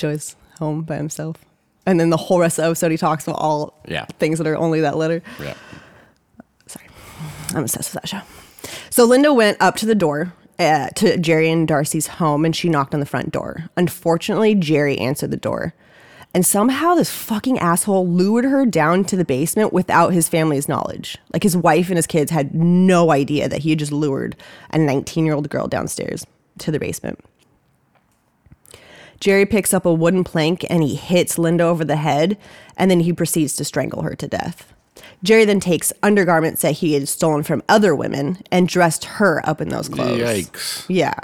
Joey's 0.00 0.34
home 0.58 0.82
by 0.82 0.96
himself. 0.96 1.36
And 1.86 1.98
then 2.00 2.10
the 2.10 2.16
whole 2.16 2.38
rest 2.40 2.58
of 2.58 2.62
the 2.64 2.68
episode, 2.70 2.90
he 2.90 2.96
talks 2.96 3.26
about 3.26 3.38
all 3.38 3.74
Yeah. 3.88 4.04
things 4.18 4.38
that 4.38 4.46
are 4.46 4.56
only 4.56 4.80
that 4.80 4.96
letter. 4.96 5.22
Yeah. 5.40 5.54
Sorry. 6.66 6.86
I'm 7.54 7.62
obsessed 7.62 7.94
with 7.94 8.02
that 8.02 8.08
show. 8.08 8.20
So 8.90 9.04
Linda 9.04 9.32
went 9.32 9.56
up 9.60 9.76
to 9.76 9.86
the 9.86 9.94
door 9.94 10.32
uh, 10.58 10.88
to 10.96 11.16
Jerry 11.16 11.50
and 11.50 11.66
Darcy's 11.66 12.06
home 12.06 12.44
and 12.44 12.54
she 12.54 12.68
knocked 12.68 12.92
on 12.94 13.00
the 13.00 13.06
front 13.06 13.32
door. 13.32 13.70
Unfortunately, 13.76 14.54
Jerry 14.54 14.98
answered 14.98 15.30
the 15.30 15.36
door. 15.36 15.74
And 16.32 16.46
somehow 16.46 16.94
this 16.94 17.10
fucking 17.10 17.58
asshole 17.58 18.06
lured 18.06 18.44
her 18.44 18.64
down 18.64 19.04
to 19.06 19.16
the 19.16 19.24
basement 19.24 19.72
without 19.72 20.12
his 20.12 20.28
family's 20.28 20.68
knowledge. 20.68 21.18
Like 21.32 21.42
his 21.42 21.56
wife 21.56 21.88
and 21.88 21.96
his 21.96 22.06
kids 22.06 22.30
had 22.30 22.54
no 22.54 23.10
idea 23.10 23.48
that 23.48 23.60
he 23.62 23.70
had 23.70 23.80
just 23.80 23.90
lured 23.90 24.36
a 24.70 24.78
19 24.78 25.24
year 25.24 25.34
old 25.34 25.48
girl 25.50 25.66
downstairs 25.66 26.24
to 26.58 26.70
the 26.70 26.78
basement. 26.78 27.18
Jerry 29.20 29.46
picks 29.46 29.74
up 29.74 29.84
a 29.84 29.92
wooden 29.92 30.24
plank 30.24 30.64
and 30.70 30.82
he 30.82 30.94
hits 30.94 31.38
Linda 31.38 31.64
over 31.64 31.84
the 31.84 31.96
head, 31.96 32.38
and 32.76 32.90
then 32.90 33.00
he 33.00 33.12
proceeds 33.12 33.54
to 33.56 33.64
strangle 33.64 34.02
her 34.02 34.14
to 34.16 34.26
death. 34.26 34.72
Jerry 35.22 35.44
then 35.44 35.60
takes 35.60 35.92
undergarments 36.02 36.62
that 36.62 36.72
he 36.72 36.94
had 36.94 37.08
stolen 37.08 37.42
from 37.42 37.62
other 37.68 37.94
women 37.94 38.38
and 38.50 38.66
dressed 38.66 39.04
her 39.04 39.46
up 39.46 39.60
in 39.60 39.68
those 39.68 39.88
clothes. 39.88 40.18
Yikes. 40.20 40.86
Yeah. 40.88 41.18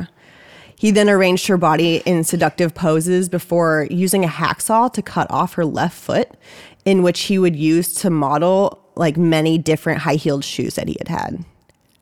He 0.78 0.90
then 0.90 1.08
arranged 1.08 1.46
her 1.46 1.56
body 1.56 2.02
in 2.04 2.22
seductive 2.22 2.74
poses 2.74 3.30
before 3.30 3.88
using 3.90 4.24
a 4.24 4.28
hacksaw 4.28 4.92
to 4.92 5.00
cut 5.00 5.30
off 5.30 5.54
her 5.54 5.64
left 5.64 5.98
foot, 5.98 6.30
in 6.84 7.02
which 7.02 7.22
he 7.22 7.38
would 7.38 7.56
use 7.56 7.94
to 7.94 8.10
model 8.10 8.82
like 8.94 9.16
many 9.16 9.56
different 9.56 10.00
high 10.00 10.16
heeled 10.16 10.44
shoes 10.44 10.74
that 10.74 10.88
he 10.88 10.96
had 10.98 11.08
had. 11.08 11.44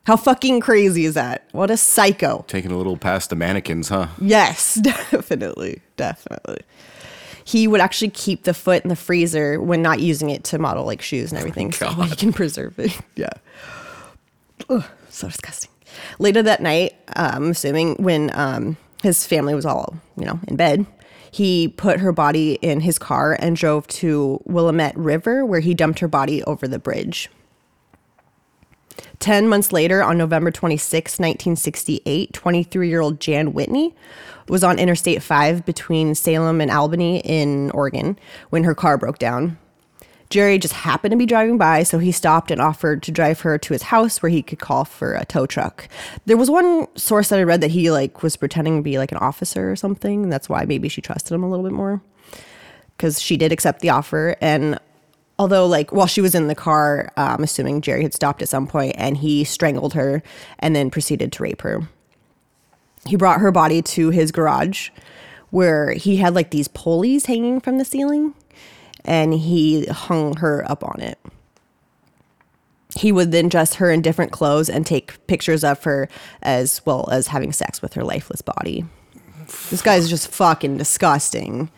How 0.04 0.16
fucking 0.16 0.60
crazy 0.60 1.06
is 1.06 1.14
that? 1.14 1.48
What 1.52 1.70
a 1.70 1.76
psycho. 1.78 2.44
Taking 2.46 2.70
a 2.72 2.76
little 2.76 2.96
past 2.98 3.30
the 3.30 3.36
mannequins, 3.36 3.88
huh? 3.88 4.08
Yes, 4.20 4.74
definitely. 4.82 5.80
Definitely. 5.96 6.60
He 7.44 7.66
would 7.66 7.80
actually 7.80 8.10
keep 8.10 8.44
the 8.44 8.54
foot 8.54 8.82
in 8.82 8.88
the 8.88 8.96
freezer 8.96 9.60
when 9.60 9.82
not 9.82 10.00
using 10.00 10.30
it 10.30 10.44
to 10.44 10.58
model 10.58 10.84
like 10.84 11.00
shoes 11.02 11.30
and 11.32 11.38
everything 11.38 11.72
so 11.72 11.94
God. 11.94 12.08
he 12.10 12.16
can 12.16 12.32
preserve 12.32 12.78
it. 12.78 12.98
Yeah. 13.16 13.30
Ugh, 14.68 14.84
so 15.10 15.28
disgusting. 15.28 15.70
Later 16.18 16.42
that 16.42 16.60
night, 16.62 16.94
I'm 17.16 17.50
assuming 17.50 17.96
when 17.96 18.30
um, 18.34 18.76
his 19.02 19.26
family 19.26 19.54
was 19.54 19.66
all, 19.66 19.94
you 20.16 20.24
know, 20.24 20.38
in 20.48 20.56
bed, 20.56 20.86
he 21.30 21.68
put 21.68 22.00
her 22.00 22.12
body 22.12 22.54
in 22.62 22.80
his 22.80 22.98
car 22.98 23.36
and 23.40 23.56
drove 23.56 23.86
to 23.88 24.40
Willamette 24.44 24.96
River 24.96 25.44
where 25.44 25.60
he 25.60 25.74
dumped 25.74 25.98
her 25.98 26.08
body 26.08 26.42
over 26.44 26.66
the 26.68 26.78
bridge. 26.78 27.28
10 29.20 29.48
months 29.48 29.72
later, 29.72 30.02
on 30.02 30.18
November 30.18 30.50
26, 30.50 31.18
1968, 31.18 32.32
23 32.32 32.88
year 32.88 33.00
old 33.00 33.20
Jan 33.20 33.52
Whitney 33.52 33.94
was 34.48 34.62
on 34.62 34.78
Interstate 34.78 35.22
5 35.22 35.64
between 35.64 36.14
Salem 36.14 36.60
and 36.60 36.70
Albany 36.70 37.20
in 37.20 37.70
Oregon 37.70 38.18
when 38.50 38.64
her 38.64 38.74
car 38.74 38.98
broke 38.98 39.18
down. 39.18 39.58
Jerry 40.30 40.58
just 40.58 40.74
happened 40.74 41.12
to 41.12 41.16
be 41.16 41.26
driving 41.26 41.58
by, 41.58 41.82
so 41.82 41.98
he 41.98 42.10
stopped 42.10 42.50
and 42.50 42.60
offered 42.60 43.02
to 43.04 43.12
drive 43.12 43.40
her 43.40 43.56
to 43.58 43.72
his 43.72 43.82
house 43.82 44.22
where 44.22 44.30
he 44.30 44.42
could 44.42 44.58
call 44.58 44.84
for 44.84 45.14
a 45.14 45.24
tow 45.24 45.46
truck. 45.46 45.88
There 46.26 46.36
was 46.36 46.50
one 46.50 46.88
source 46.96 47.28
that 47.28 47.38
I 47.38 47.44
read 47.44 47.60
that 47.60 47.70
he 47.70 47.90
like 47.90 48.22
was 48.22 48.36
pretending 48.36 48.78
to 48.78 48.82
be 48.82 48.98
like 48.98 49.12
an 49.12 49.18
officer 49.18 49.70
or 49.70 49.76
something. 49.76 50.24
and 50.24 50.32
That's 50.32 50.48
why 50.48 50.64
maybe 50.64 50.88
she 50.88 51.00
trusted 51.00 51.32
him 51.32 51.44
a 51.44 51.48
little 51.48 51.64
bit 51.64 51.72
more 51.72 52.02
because 52.96 53.20
she 53.20 53.36
did 53.36 53.52
accept 53.52 53.80
the 53.80 53.90
offer. 53.90 54.36
And 54.40 54.78
although, 55.38 55.66
like, 55.66 55.92
while 55.92 56.06
she 56.06 56.20
was 56.20 56.34
in 56.34 56.48
the 56.48 56.54
car, 56.54 57.12
uh, 57.16 57.34
I'm 57.36 57.42
assuming 57.42 57.80
Jerry 57.80 58.02
had 58.02 58.14
stopped 58.14 58.42
at 58.42 58.48
some 58.48 58.66
point 58.66 58.94
and 58.96 59.16
he 59.16 59.44
strangled 59.44 59.94
her 59.94 60.22
and 60.58 60.74
then 60.74 60.90
proceeded 60.90 61.32
to 61.32 61.42
rape 61.42 61.62
her. 61.62 61.88
He 63.06 63.16
brought 63.16 63.40
her 63.40 63.52
body 63.52 63.82
to 63.82 64.10
his 64.10 64.32
garage 64.32 64.90
where 65.50 65.92
he 65.92 66.16
had 66.16 66.34
like 66.34 66.50
these 66.50 66.68
pulleys 66.68 67.26
hanging 67.26 67.60
from 67.60 67.78
the 67.78 67.84
ceiling 67.84 68.34
and 69.04 69.34
he 69.34 69.86
hung 69.86 70.36
her 70.36 70.68
up 70.70 70.82
on 70.82 71.00
it. 71.00 71.18
He 72.96 73.12
would 73.12 73.32
then 73.32 73.48
dress 73.48 73.74
her 73.74 73.90
in 73.90 74.02
different 74.02 74.32
clothes 74.32 74.68
and 74.68 74.86
take 74.86 75.26
pictures 75.26 75.64
of 75.64 75.82
her 75.84 76.08
as 76.42 76.80
well 76.86 77.08
as 77.10 77.28
having 77.28 77.52
sex 77.52 77.82
with 77.82 77.94
her 77.94 78.04
lifeless 78.04 78.40
body. 78.40 78.84
This 79.70 79.82
guy's 79.82 80.08
just 80.08 80.28
fucking 80.28 80.78
disgusting. 80.78 81.70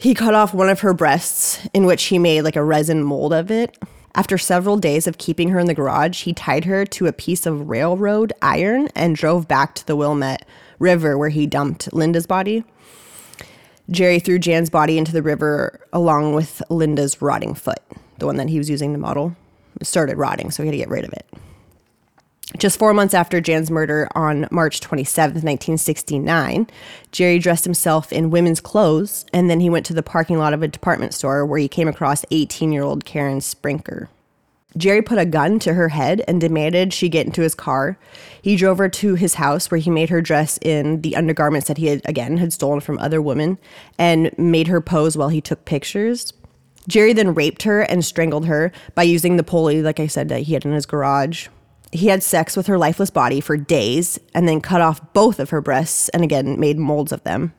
He 0.00 0.14
cut 0.14 0.32
off 0.32 0.54
one 0.54 0.68
of 0.68 0.80
her 0.80 0.94
breasts, 0.94 1.58
in 1.74 1.84
which 1.84 2.04
he 2.04 2.20
made 2.20 2.42
like 2.42 2.54
a 2.54 2.62
resin 2.62 3.02
mold 3.02 3.32
of 3.32 3.50
it. 3.50 3.76
After 4.14 4.38
several 4.38 4.76
days 4.76 5.08
of 5.08 5.18
keeping 5.18 5.48
her 5.48 5.58
in 5.58 5.66
the 5.66 5.74
garage, 5.74 6.22
he 6.22 6.32
tied 6.32 6.66
her 6.66 6.86
to 6.86 7.08
a 7.08 7.12
piece 7.12 7.46
of 7.46 7.68
railroad 7.68 8.32
iron 8.40 8.88
and 8.94 9.16
drove 9.16 9.48
back 9.48 9.74
to 9.74 9.86
the 9.86 9.96
Willamette 9.96 10.46
River 10.78 11.18
where 11.18 11.30
he 11.30 11.48
dumped 11.48 11.92
Linda's 11.92 12.28
body. 12.28 12.62
Jerry 13.90 14.20
threw 14.20 14.38
Jan's 14.38 14.70
body 14.70 14.98
into 14.98 15.12
the 15.12 15.22
river 15.22 15.80
along 15.92 16.32
with 16.32 16.62
Linda's 16.70 17.20
rotting 17.20 17.54
foot, 17.54 17.80
the 18.18 18.26
one 18.26 18.36
that 18.36 18.48
he 18.48 18.58
was 18.58 18.70
using 18.70 18.92
to 18.92 19.00
model. 19.00 19.34
It 19.80 19.88
started 19.88 20.16
rotting, 20.16 20.52
so 20.52 20.62
he 20.62 20.68
had 20.68 20.72
to 20.72 20.78
get 20.78 20.90
rid 20.90 21.06
of 21.06 21.12
it. 21.12 21.26
Just 22.56 22.78
four 22.78 22.94
months 22.94 23.12
after 23.12 23.42
Jan's 23.42 23.70
murder 23.70 24.08
on 24.14 24.48
March 24.50 24.80
27th, 24.80 25.44
1969, 25.44 26.66
Jerry 27.12 27.38
dressed 27.38 27.64
himself 27.64 28.10
in 28.10 28.30
women's 28.30 28.60
clothes 28.60 29.26
and 29.34 29.50
then 29.50 29.60
he 29.60 29.68
went 29.68 29.84
to 29.86 29.92
the 29.92 30.02
parking 30.02 30.38
lot 30.38 30.54
of 30.54 30.62
a 30.62 30.68
department 30.68 31.12
store 31.12 31.44
where 31.44 31.58
he 31.58 31.68
came 31.68 31.88
across 31.88 32.24
18 32.30 32.72
year 32.72 32.82
old 32.82 33.04
Karen 33.04 33.40
Sprinker. 33.40 34.08
Jerry 34.78 35.02
put 35.02 35.18
a 35.18 35.26
gun 35.26 35.58
to 35.60 35.74
her 35.74 35.90
head 35.90 36.22
and 36.26 36.40
demanded 36.40 36.92
she 36.92 37.08
get 37.08 37.26
into 37.26 37.42
his 37.42 37.54
car. 37.54 37.98
He 38.40 38.56
drove 38.56 38.78
her 38.78 38.88
to 38.88 39.14
his 39.14 39.34
house 39.34 39.70
where 39.70 39.80
he 39.80 39.90
made 39.90 40.08
her 40.08 40.22
dress 40.22 40.58
in 40.62 41.02
the 41.02 41.16
undergarments 41.16 41.68
that 41.68 41.78
he 41.78 41.86
had, 41.86 42.02
again, 42.04 42.36
had 42.36 42.52
stolen 42.52 42.80
from 42.80 42.98
other 42.98 43.20
women 43.20 43.58
and 43.98 44.30
made 44.38 44.68
her 44.68 44.80
pose 44.80 45.16
while 45.16 45.30
he 45.30 45.40
took 45.40 45.64
pictures. 45.64 46.32
Jerry 46.86 47.12
then 47.12 47.34
raped 47.34 47.64
her 47.64 47.82
and 47.82 48.04
strangled 48.04 48.46
her 48.46 48.72
by 48.94 49.02
using 49.02 49.36
the 49.36 49.42
pulley, 49.42 49.82
like 49.82 50.00
I 50.00 50.06
said, 50.06 50.28
that 50.28 50.42
he 50.42 50.54
had 50.54 50.64
in 50.64 50.72
his 50.72 50.86
garage. 50.86 51.48
He 51.90 52.08
had 52.08 52.22
sex 52.22 52.56
with 52.56 52.66
her 52.66 52.76
lifeless 52.78 53.10
body 53.10 53.40
for 53.40 53.56
days 53.56 54.18
and 54.34 54.46
then 54.46 54.60
cut 54.60 54.80
off 54.80 55.00
both 55.14 55.40
of 55.40 55.50
her 55.50 55.60
breasts 55.60 56.08
and 56.10 56.22
again 56.22 56.60
made 56.60 56.78
molds 56.78 57.12
of 57.12 57.24
them. 57.24 57.54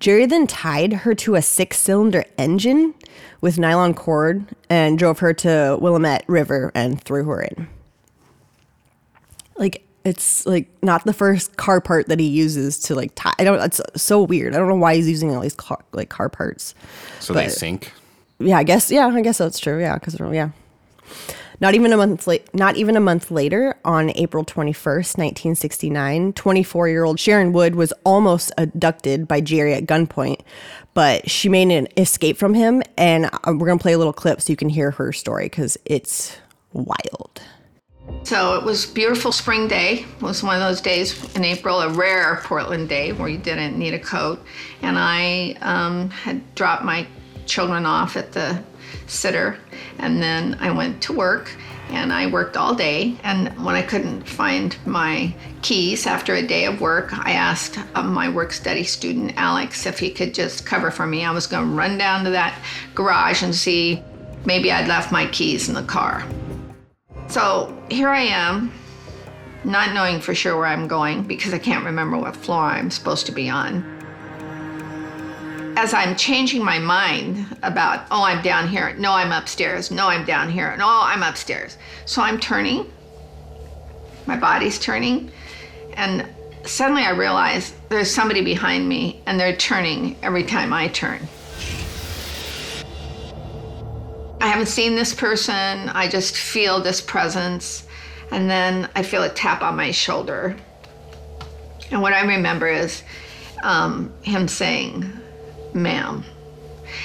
Jerry 0.00 0.26
then 0.26 0.46
tied 0.46 0.92
her 0.92 1.14
to 1.14 1.34
a 1.34 1.42
six 1.42 1.78
cylinder 1.78 2.24
engine 2.36 2.94
with 3.40 3.58
nylon 3.58 3.94
cord 3.94 4.54
and 4.68 4.98
drove 4.98 5.20
her 5.20 5.32
to 5.34 5.78
Willamette 5.80 6.24
River 6.26 6.72
and 6.74 7.00
threw 7.00 7.24
her 7.24 7.42
in. 7.42 7.68
Like, 9.56 9.86
it's 10.04 10.44
like 10.46 10.68
not 10.82 11.04
the 11.04 11.12
first 11.12 11.56
car 11.56 11.80
part 11.80 12.08
that 12.08 12.18
he 12.18 12.26
uses 12.26 12.78
to 12.80 12.94
like 12.94 13.12
tie. 13.14 13.32
I 13.38 13.44
don't, 13.44 13.62
it's 13.62 13.80
so 13.96 14.22
weird. 14.22 14.54
I 14.54 14.58
don't 14.58 14.68
know 14.68 14.74
why 14.74 14.96
he's 14.96 15.08
using 15.08 15.34
all 15.34 15.40
these 15.40 15.54
car, 15.54 15.82
like 15.92 16.10
car 16.10 16.28
parts. 16.28 16.74
So 17.20 17.32
they 17.32 17.48
sink. 17.48 17.92
Yeah, 18.38 18.58
I 18.58 18.64
guess. 18.64 18.90
Yeah, 18.90 19.06
I 19.06 19.20
guess 19.22 19.38
that's 19.38 19.58
true. 19.58 19.80
Yeah, 19.80 19.94
because 19.94 20.18
yeah. 20.34 20.50
Not 21.64 21.74
even 21.74 21.94
a 21.94 21.96
month. 21.96 22.28
Not 22.52 22.76
even 22.76 22.94
a 22.94 23.00
month 23.00 23.30
later, 23.30 23.74
on 23.86 24.10
April 24.16 24.44
21st, 24.44 25.16
1969, 25.16 26.34
24-year-old 26.34 27.18
Sharon 27.18 27.54
Wood 27.54 27.74
was 27.74 27.90
almost 28.04 28.52
abducted 28.58 29.26
by 29.26 29.40
Jerry 29.40 29.72
at 29.72 29.86
gunpoint, 29.86 30.42
but 30.92 31.30
she 31.30 31.48
made 31.48 31.70
an 31.70 31.88
escape 31.96 32.36
from 32.36 32.52
him, 32.52 32.82
and 32.98 33.30
uh, 33.32 33.38
we're 33.46 33.66
gonna 33.66 33.78
play 33.78 33.94
a 33.94 33.96
little 33.96 34.12
clip 34.12 34.42
so 34.42 34.52
you 34.52 34.58
can 34.58 34.68
hear 34.68 34.90
her 34.90 35.10
story 35.10 35.46
because 35.46 35.78
it's 35.86 36.36
wild. 36.74 37.40
So 38.24 38.58
it 38.58 38.64
was 38.66 38.84
beautiful 38.84 39.32
spring 39.32 39.66
day. 39.66 40.04
It 40.16 40.22
was 40.22 40.42
one 40.42 40.56
of 40.56 40.60
those 40.60 40.82
days 40.82 41.34
in 41.34 41.44
April, 41.44 41.80
a 41.80 41.88
rare 41.88 42.42
Portland 42.44 42.90
day 42.90 43.14
where 43.14 43.30
you 43.30 43.38
didn't 43.38 43.78
need 43.78 43.94
a 43.94 43.98
coat. 43.98 44.44
And 44.82 44.98
I 44.98 45.56
um, 45.62 46.10
had 46.10 46.54
dropped 46.56 46.84
my 46.84 47.06
children 47.46 47.86
off 47.86 48.18
at 48.18 48.32
the 48.32 48.62
sitter, 49.06 49.58
and 49.98 50.22
then 50.22 50.56
I 50.60 50.70
went 50.70 51.02
to 51.02 51.12
work. 51.12 51.54
And 51.90 52.14
I 52.14 52.26
worked 52.26 52.56
all 52.56 52.74
day. 52.74 53.14
And 53.22 53.50
when 53.62 53.74
I 53.74 53.82
couldn't 53.82 54.22
find 54.26 54.74
my 54.86 55.34
keys 55.60 56.06
after 56.06 56.34
a 56.34 56.42
day 56.42 56.64
of 56.64 56.80
work, 56.80 57.12
I 57.12 57.32
asked 57.32 57.78
uh, 57.94 58.02
my 58.02 58.28
work 58.28 58.52
study 58.52 58.84
student 58.84 59.34
Alex 59.36 59.84
if 59.84 59.98
he 59.98 60.10
could 60.10 60.32
just 60.32 60.64
cover 60.64 60.90
for 60.90 61.06
me. 61.06 61.26
I 61.26 61.30
was 61.30 61.46
going 61.46 61.68
to 61.68 61.74
run 61.76 61.98
down 61.98 62.24
to 62.24 62.30
that 62.30 62.58
garage 62.94 63.42
and 63.42 63.54
see 63.54 64.02
maybe 64.46 64.72
I'd 64.72 64.88
left 64.88 65.12
my 65.12 65.26
keys 65.26 65.68
in 65.68 65.74
the 65.74 65.82
car. 65.82 66.24
So 67.28 67.76
here 67.90 68.08
I 68.08 68.22
am, 68.22 68.72
not 69.64 69.94
knowing 69.94 70.20
for 70.20 70.34
sure 70.34 70.56
where 70.56 70.66
I'm 70.66 70.88
going 70.88 71.22
because 71.22 71.52
I 71.52 71.58
can't 71.58 71.84
remember 71.84 72.16
what 72.16 72.34
floor 72.34 72.62
I'm 72.62 72.90
supposed 72.90 73.26
to 73.26 73.32
be 73.32 73.48
on. 73.48 73.84
As 75.76 75.92
I'm 75.92 76.14
changing 76.16 76.64
my 76.64 76.78
mind 76.78 77.46
about, 77.62 78.06
oh, 78.10 78.22
I'm 78.22 78.42
down 78.42 78.68
here, 78.68 78.94
no, 78.94 79.12
I'm 79.12 79.32
upstairs, 79.32 79.90
no, 79.90 80.06
I'm 80.08 80.24
down 80.24 80.50
here, 80.50 80.76
no, 80.76 80.86
I'm 80.88 81.22
upstairs. 81.22 81.78
So 82.06 82.22
I'm 82.22 82.38
turning, 82.38 82.90
my 84.26 84.36
body's 84.36 84.78
turning, 84.78 85.30
and 85.94 86.28
suddenly 86.64 87.02
I 87.02 87.10
realize 87.10 87.74
there's 87.88 88.10
somebody 88.10 88.42
behind 88.42 88.88
me 88.88 89.20
and 89.26 89.38
they're 89.38 89.56
turning 89.56 90.16
every 90.22 90.44
time 90.44 90.72
I 90.72 90.88
turn. 90.88 91.26
I 94.40 94.46
haven't 94.46 94.66
seen 94.66 94.94
this 94.94 95.14
person, 95.14 95.88
I 95.88 96.06
just 96.06 96.36
feel 96.36 96.80
this 96.80 97.00
presence, 97.00 97.86
and 98.30 98.48
then 98.48 98.88
I 98.94 99.02
feel 99.02 99.22
a 99.22 99.28
tap 99.28 99.62
on 99.62 99.76
my 99.76 99.90
shoulder. 99.90 100.56
And 101.90 102.00
what 102.00 102.12
I 102.12 102.22
remember 102.22 102.68
is 102.68 103.02
um, 103.62 104.12
him 104.22 104.46
saying, 104.46 105.10
ma'am. 105.74 106.24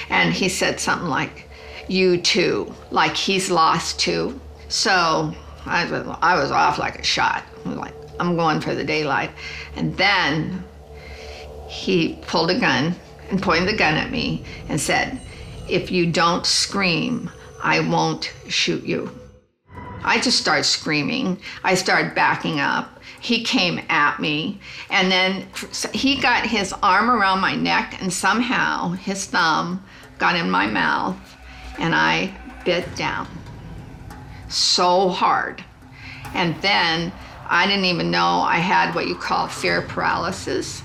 And 0.08 0.32
he 0.32 0.48
said 0.48 0.80
something 0.80 1.08
like, 1.08 1.48
you 1.88 2.20
too, 2.20 2.72
like 2.90 3.16
he's 3.16 3.50
lost 3.50 3.98
too. 3.98 4.40
So 4.68 5.34
I 5.66 5.90
was, 5.90 6.16
I 6.22 6.40
was 6.40 6.50
off 6.50 6.78
like 6.78 6.98
a 6.98 7.04
shot. 7.04 7.44
I 7.64 7.68
was 7.68 7.78
like, 7.78 7.94
I'm 8.20 8.36
going 8.36 8.60
for 8.60 8.74
the 8.74 8.84
daylight. 8.84 9.30
And 9.76 9.96
then 9.96 10.64
he 11.68 12.18
pulled 12.22 12.50
a 12.50 12.58
gun 12.58 12.94
and 13.30 13.42
pointed 13.42 13.68
the 13.68 13.76
gun 13.76 13.94
at 13.94 14.10
me 14.10 14.44
and 14.68 14.80
said, 14.80 15.20
If 15.68 15.90
you 15.90 16.10
don't 16.10 16.46
scream, 16.46 17.30
I 17.62 17.80
won't 17.80 18.32
shoot 18.48 18.84
you. 18.84 19.10
I 20.02 20.20
just 20.20 20.38
started 20.38 20.64
screaming. 20.64 21.38
I 21.62 21.74
started 21.74 22.14
backing 22.14 22.60
up. 22.60 22.99
He 23.18 23.42
came 23.42 23.80
at 23.88 24.20
me, 24.20 24.60
and 24.90 25.10
then 25.10 25.46
he 25.92 26.20
got 26.20 26.46
his 26.46 26.72
arm 26.82 27.10
around 27.10 27.40
my 27.40 27.56
neck, 27.56 28.00
and 28.00 28.12
somehow 28.12 28.90
his 28.90 29.26
thumb 29.26 29.84
got 30.18 30.36
in 30.36 30.50
my 30.50 30.66
mouth, 30.66 31.16
and 31.78 31.94
I 31.94 32.34
bit 32.64 32.94
down 32.94 33.26
so 34.50 35.08
hard. 35.08 35.64
And 36.34 36.60
then 36.60 37.12
I 37.48 37.66
didn't 37.66 37.86
even 37.86 38.10
know 38.10 38.40
I 38.40 38.56
had 38.56 38.94
what 38.94 39.08
you 39.08 39.14
call 39.14 39.48
fear 39.48 39.82
paralysis. 39.82 40.82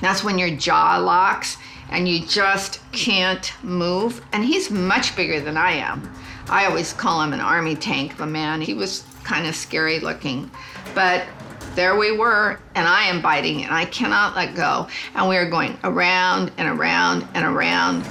That's 0.00 0.24
when 0.24 0.38
your 0.38 0.54
jaw 0.56 0.98
locks 0.98 1.56
and 1.90 2.08
you 2.08 2.26
just 2.26 2.80
can't 2.92 3.52
move. 3.62 4.24
And 4.32 4.44
he's 4.44 4.70
much 4.70 5.14
bigger 5.14 5.40
than 5.40 5.56
I 5.56 5.72
am. 5.72 6.12
I 6.48 6.66
always 6.66 6.92
call 6.92 7.22
him 7.22 7.32
an 7.32 7.40
army 7.40 7.76
tank 7.76 8.14
of 8.14 8.20
a 8.20 8.26
man. 8.26 8.60
He 8.60 8.74
was 8.74 9.04
kind 9.22 9.46
of 9.46 9.54
scary 9.54 10.00
looking. 10.00 10.50
But 10.94 11.26
there 11.74 11.96
we 11.96 12.16
were, 12.16 12.60
and 12.74 12.86
I 12.86 13.04
am 13.04 13.22
biting, 13.22 13.64
and 13.64 13.72
I 13.72 13.84
cannot 13.86 14.36
let 14.36 14.54
go. 14.54 14.88
And 15.14 15.28
we 15.28 15.36
are 15.36 15.48
going 15.48 15.78
around 15.84 16.52
and 16.58 16.68
around 16.68 17.26
and 17.34 17.44
around. 17.44 18.06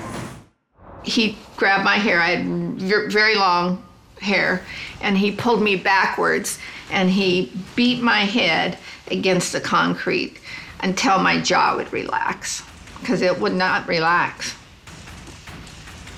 He 1.04 1.38
grabbed 1.58 1.84
my 1.84 1.98
hair. 1.98 2.20
I 2.20 2.36
had 2.36 3.12
very 3.12 3.36
long 3.36 3.84
hair, 4.20 4.64
and 5.02 5.18
he 5.18 5.32
pulled 5.32 5.62
me 5.62 5.76
backwards 5.76 6.60
and 6.92 7.10
he 7.10 7.52
beat 7.76 8.02
my 8.02 8.20
head 8.20 8.78
against 9.10 9.54
the 9.54 9.62
concrete 9.62 10.38
until 10.82 11.20
my 11.20 11.40
jaw 11.40 11.76
would 11.76 11.92
relax 11.92 12.64
because 13.00 13.22
it 13.22 13.40
would 13.40 13.54
not 13.54 13.88
relax. 13.88 14.56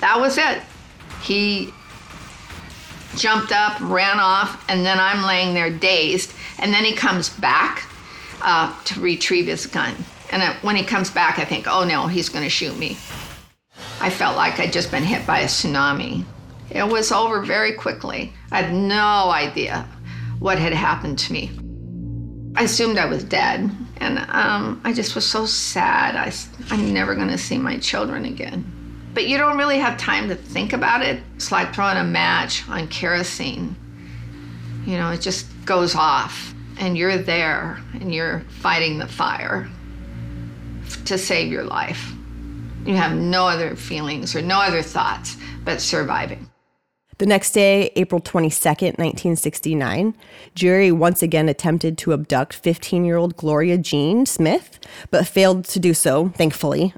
That 0.00 0.18
was 0.18 0.36
it. 0.36 0.62
He 1.22 1.72
jumped 3.16 3.52
up, 3.52 3.80
ran 3.80 4.18
off, 4.18 4.64
and 4.68 4.84
then 4.84 4.98
I'm 4.98 5.24
laying 5.24 5.54
there 5.54 5.70
dazed. 5.70 6.32
And 6.58 6.72
then 6.72 6.84
he 6.84 6.92
comes 6.92 7.28
back 7.28 7.88
uh, 8.42 8.74
to 8.84 9.00
retrieve 9.00 9.46
his 9.46 9.66
gun. 9.66 9.94
And 10.30 10.42
when 10.62 10.76
he 10.76 10.84
comes 10.84 11.10
back, 11.10 11.38
I 11.38 11.44
think, 11.44 11.66
oh 11.68 11.84
no, 11.84 12.06
he's 12.06 12.28
going 12.28 12.44
to 12.44 12.50
shoot 12.50 12.76
me. 12.78 12.96
I 14.00 14.10
felt 14.10 14.36
like 14.36 14.58
I'd 14.60 14.72
just 14.72 14.90
been 14.90 15.02
hit 15.02 15.26
by 15.26 15.40
a 15.40 15.46
tsunami. 15.46 16.24
It 16.70 16.86
was 16.86 17.12
over 17.12 17.42
very 17.42 17.72
quickly. 17.72 18.32
I 18.50 18.62
had 18.62 18.74
no 18.74 19.30
idea 19.30 19.88
what 20.38 20.58
had 20.58 20.72
happened 20.72 21.18
to 21.20 21.32
me. 21.32 21.50
I 22.56 22.64
assumed 22.64 22.98
I 22.98 23.06
was 23.06 23.24
dead, 23.24 23.70
and 23.98 24.18
um, 24.30 24.80
I 24.84 24.92
just 24.92 25.14
was 25.14 25.26
so 25.26 25.46
sad. 25.46 26.16
I, 26.16 26.32
I'm 26.70 26.92
never 26.92 27.14
going 27.14 27.28
to 27.28 27.38
see 27.38 27.58
my 27.58 27.78
children 27.78 28.24
again. 28.24 28.70
But 29.12 29.26
you 29.26 29.38
don't 29.38 29.56
really 29.56 29.78
have 29.78 29.96
time 29.96 30.28
to 30.28 30.34
think 30.34 30.72
about 30.72 31.02
it. 31.02 31.22
It's 31.36 31.52
like 31.52 31.74
throwing 31.74 31.96
a 31.96 32.04
match 32.04 32.68
on 32.68 32.88
kerosene. 32.88 33.76
You 34.84 34.98
know, 34.98 35.10
it 35.10 35.20
just 35.20 35.46
goes 35.64 35.94
off, 35.94 36.54
and 36.78 36.96
you're 36.96 37.18
there, 37.18 37.78
and 37.94 38.14
you're 38.14 38.40
fighting 38.48 38.98
the 38.98 39.06
fire 39.06 39.68
to 41.06 41.18
save 41.18 41.50
your 41.50 41.64
life. 41.64 42.12
You 42.84 42.96
have 42.96 43.16
no 43.16 43.46
other 43.48 43.76
feelings 43.76 44.36
or 44.36 44.42
no 44.42 44.60
other 44.60 44.82
thoughts 44.82 45.36
but 45.64 45.80
surviving. 45.80 46.50
The 47.18 47.26
next 47.26 47.52
day, 47.52 47.92
April 47.94 48.20
22nd, 48.20 48.98
1969, 48.98 50.16
Jerry 50.54 50.90
once 50.90 51.22
again 51.22 51.48
attempted 51.48 51.96
to 51.98 52.12
abduct 52.12 52.54
15 52.54 53.04
year 53.04 53.16
old 53.16 53.36
Gloria 53.36 53.78
Jean 53.78 54.26
Smith, 54.26 54.80
but 55.10 55.26
failed 55.26 55.64
to 55.66 55.78
do 55.78 55.94
so, 55.94 56.30
thankfully. 56.30 56.92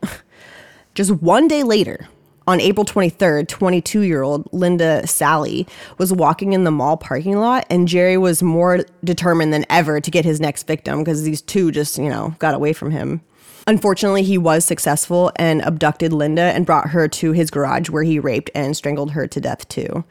Just 0.94 1.10
one 1.10 1.46
day 1.46 1.62
later, 1.62 2.08
on 2.46 2.60
April 2.60 2.84
23rd, 2.84 3.48
22 3.48 4.02
year 4.02 4.22
old 4.22 4.48
Linda 4.52 5.06
Salee 5.06 5.66
was 5.98 6.12
walking 6.12 6.52
in 6.52 6.64
the 6.64 6.70
mall 6.70 6.96
parking 6.96 7.38
lot, 7.38 7.66
and 7.68 7.88
Jerry 7.88 8.16
was 8.16 8.42
more 8.42 8.84
determined 9.02 9.52
than 9.52 9.66
ever 9.68 10.00
to 10.00 10.10
get 10.10 10.24
his 10.24 10.40
next 10.40 10.66
victim 10.66 11.00
because 11.00 11.24
these 11.24 11.42
two 11.42 11.72
just, 11.72 11.98
you 11.98 12.08
know, 12.08 12.34
got 12.38 12.54
away 12.54 12.72
from 12.72 12.90
him. 12.90 13.20
Unfortunately, 13.66 14.22
he 14.22 14.38
was 14.38 14.64
successful 14.64 15.32
and 15.36 15.60
abducted 15.62 16.12
Linda 16.12 16.42
and 16.42 16.64
brought 16.64 16.90
her 16.90 17.08
to 17.08 17.32
his 17.32 17.50
garage 17.50 17.90
where 17.90 18.04
he 18.04 18.20
raped 18.20 18.48
and 18.54 18.76
strangled 18.76 19.10
her 19.10 19.26
to 19.26 19.40
death 19.40 19.68
too. 19.68 20.04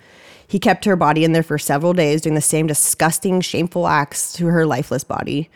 He 0.45 0.59
kept 0.59 0.85
her 0.85 0.97
body 0.97 1.23
in 1.23 1.31
there 1.31 1.41
for 1.41 1.57
several 1.57 1.93
days, 1.93 2.21
doing 2.21 2.35
the 2.35 2.41
same 2.41 2.67
disgusting, 2.67 3.39
shameful 3.39 3.87
acts 3.87 4.33
to 4.33 4.47
her 4.47 4.65
lifeless 4.65 5.05
body. 5.05 5.49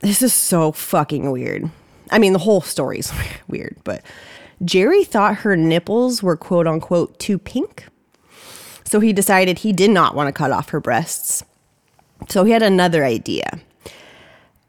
This 0.00 0.22
is 0.22 0.32
so 0.32 0.72
fucking 0.72 1.30
weird. 1.30 1.70
I 2.10 2.18
mean, 2.18 2.32
the 2.32 2.38
whole 2.38 2.62
story's 2.62 3.12
weird, 3.48 3.76
but 3.84 4.02
Jerry 4.64 5.04
thought 5.04 5.36
her 5.36 5.56
nipples 5.56 6.22
were 6.22 6.36
quote 6.36 6.66
unquote 6.66 7.18
too 7.18 7.38
pink. 7.38 7.86
So 8.84 9.00
he 9.00 9.12
decided 9.12 9.58
he 9.58 9.72
did 9.72 9.90
not 9.90 10.14
want 10.14 10.28
to 10.28 10.32
cut 10.32 10.50
off 10.50 10.70
her 10.70 10.80
breasts. 10.80 11.44
So 12.28 12.44
he 12.44 12.52
had 12.52 12.62
another 12.62 13.04
idea. 13.04 13.60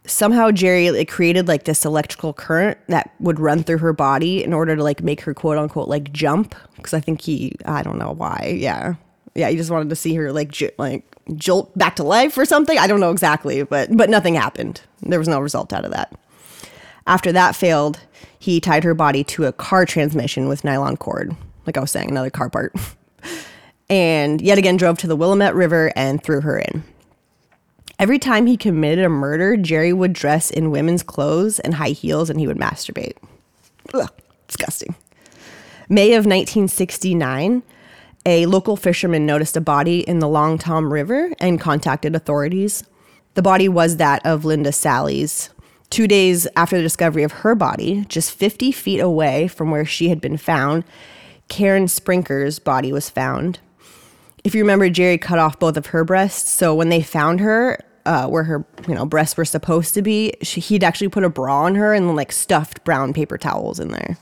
Somehow 0.05 0.51
Jerry 0.51 0.87
it 0.87 1.07
created 1.09 1.47
like 1.47 1.63
this 1.65 1.85
electrical 1.85 2.33
current 2.33 2.77
that 2.87 3.11
would 3.19 3.39
run 3.39 3.63
through 3.63 3.79
her 3.79 3.93
body 3.93 4.43
in 4.43 4.53
order 4.53 4.75
to 4.75 4.83
like 4.83 5.01
make 5.03 5.21
her 5.21 5.33
quote 5.33 5.57
unquote 5.57 5.89
like 5.89 6.11
jump. 6.11 6.55
Because 6.75 6.93
I 6.93 6.99
think 6.99 7.21
he 7.21 7.55
I 7.65 7.83
don't 7.83 7.97
know 7.97 8.11
why 8.11 8.55
yeah. 8.57 8.95
Yeah 9.35 9.49
he 9.49 9.57
just 9.57 9.71
wanted 9.71 9.89
to 9.89 9.95
see 9.95 10.15
her 10.15 10.31
like 10.31 10.51
j- 10.51 10.71
like 10.77 11.03
jolt 11.35 11.75
back 11.77 11.95
to 11.97 12.03
life 12.03 12.37
or 12.37 12.45
something. 12.45 12.77
I 12.77 12.87
don't 12.87 12.99
know 12.99 13.11
exactly 13.11 13.63
but 13.63 13.95
but 13.95 14.09
nothing 14.09 14.35
happened. 14.35 14.81
There 15.01 15.19
was 15.19 15.27
no 15.27 15.39
result 15.39 15.73
out 15.73 15.85
of 15.85 15.91
that. 15.91 16.13
After 17.07 17.31
that 17.31 17.55
failed 17.55 17.99
he 18.39 18.59
tied 18.59 18.83
her 18.83 18.93
body 18.93 19.23
to 19.23 19.45
a 19.45 19.53
car 19.53 19.85
transmission 19.85 20.47
with 20.47 20.63
nylon 20.63 20.97
cord 20.97 21.35
like 21.65 21.77
I 21.77 21.81
was 21.81 21.91
saying 21.91 22.09
another 22.09 22.29
car 22.29 22.49
part 22.49 22.75
and 23.89 24.41
yet 24.41 24.57
again 24.57 24.77
drove 24.77 24.97
to 24.99 25.07
the 25.07 25.15
Willamette 25.15 25.55
River 25.55 25.91
and 25.95 26.23
threw 26.23 26.41
her 26.41 26.57
in 26.59 26.83
Every 28.01 28.17
time 28.17 28.47
he 28.47 28.57
committed 28.57 29.05
a 29.05 29.09
murder, 29.09 29.55
Jerry 29.55 29.93
would 29.93 30.11
dress 30.11 30.49
in 30.49 30.71
women's 30.71 31.03
clothes 31.03 31.59
and 31.59 31.75
high 31.75 31.89
heels 31.89 32.31
and 32.31 32.39
he 32.39 32.47
would 32.47 32.57
masturbate. 32.57 33.15
Ugh, 33.93 34.09
disgusting. 34.47 34.95
May 35.87 36.13
of 36.13 36.25
1969, 36.25 37.61
a 38.25 38.47
local 38.47 38.75
fisherman 38.75 39.27
noticed 39.27 39.55
a 39.55 39.61
body 39.61 39.99
in 39.99 40.17
the 40.17 40.27
Long 40.27 40.57
Tom 40.57 40.91
River 40.91 41.29
and 41.37 41.61
contacted 41.61 42.15
authorities. 42.15 42.83
The 43.35 43.43
body 43.43 43.69
was 43.69 43.97
that 43.97 44.25
of 44.25 44.45
Linda 44.45 44.71
Salee's. 44.71 45.51
Two 45.91 46.07
days 46.07 46.47
after 46.55 46.77
the 46.77 46.83
discovery 46.83 47.23
of 47.23 47.33
her 47.33 47.53
body, 47.53 48.05
just 48.07 48.31
50 48.31 48.71
feet 48.71 48.99
away 48.99 49.49
from 49.49 49.71
where 49.71 49.83
she 49.83 50.07
had 50.07 50.21
been 50.21 50.37
found, 50.37 50.85
Karen 51.49 51.89
Sprinker's 51.89 52.59
body 52.59 52.93
was 52.93 53.09
found. 53.09 53.59
If 54.45 54.55
you 54.55 54.61
remember, 54.61 54.89
Jerry 54.89 55.17
cut 55.17 55.37
off 55.37 55.59
both 55.59 55.75
of 55.75 55.87
her 55.87 56.05
breasts. 56.05 56.49
So 56.49 56.73
when 56.73 56.87
they 56.87 57.01
found 57.01 57.41
her, 57.41 57.77
uh, 58.05 58.25
where 58.27 58.45
her 58.45 58.65
you 58.87 58.95
know 58.95 59.05
breasts 59.05 59.35
were 59.35 59.43
supposed 59.43 59.93
to 59.95 60.01
be, 60.01 60.31
she, 60.41 60.61
he'd 60.61 60.83
actually 60.85 61.09
put 61.09 61.25
a 61.25 61.29
bra 61.29 61.63
on 61.63 61.75
her 61.75 61.93
and 61.93 62.07
then 62.07 62.15
like 62.15 62.31
stuffed 62.31 62.81
brown 62.85 63.11
paper 63.11 63.37
towels 63.37 63.77
in 63.77 63.89
there. 63.89 64.17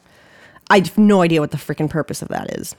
I 0.72 0.80
have 0.80 0.98
no 0.98 1.22
idea 1.22 1.40
what 1.40 1.52
the 1.52 1.58
freaking 1.58 1.90
purpose 1.90 2.24
of 2.24 2.30
that 2.30 2.52
is. 2.56 2.76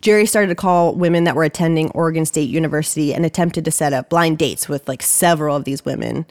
Jerry 0.00 0.26
started 0.26 0.48
to 0.48 0.56
call 0.56 0.96
women 0.96 1.22
that 1.22 1.36
were 1.36 1.44
attending 1.44 1.88
Oregon 1.92 2.26
State 2.26 2.50
University 2.50 3.14
and 3.14 3.24
attempted 3.24 3.64
to 3.64 3.70
set 3.70 3.92
up 3.92 4.10
blind 4.10 4.38
dates 4.38 4.68
with 4.68 4.88
like 4.88 5.02
several 5.02 5.54
of 5.54 5.62
these 5.62 5.84
women. 5.84 6.26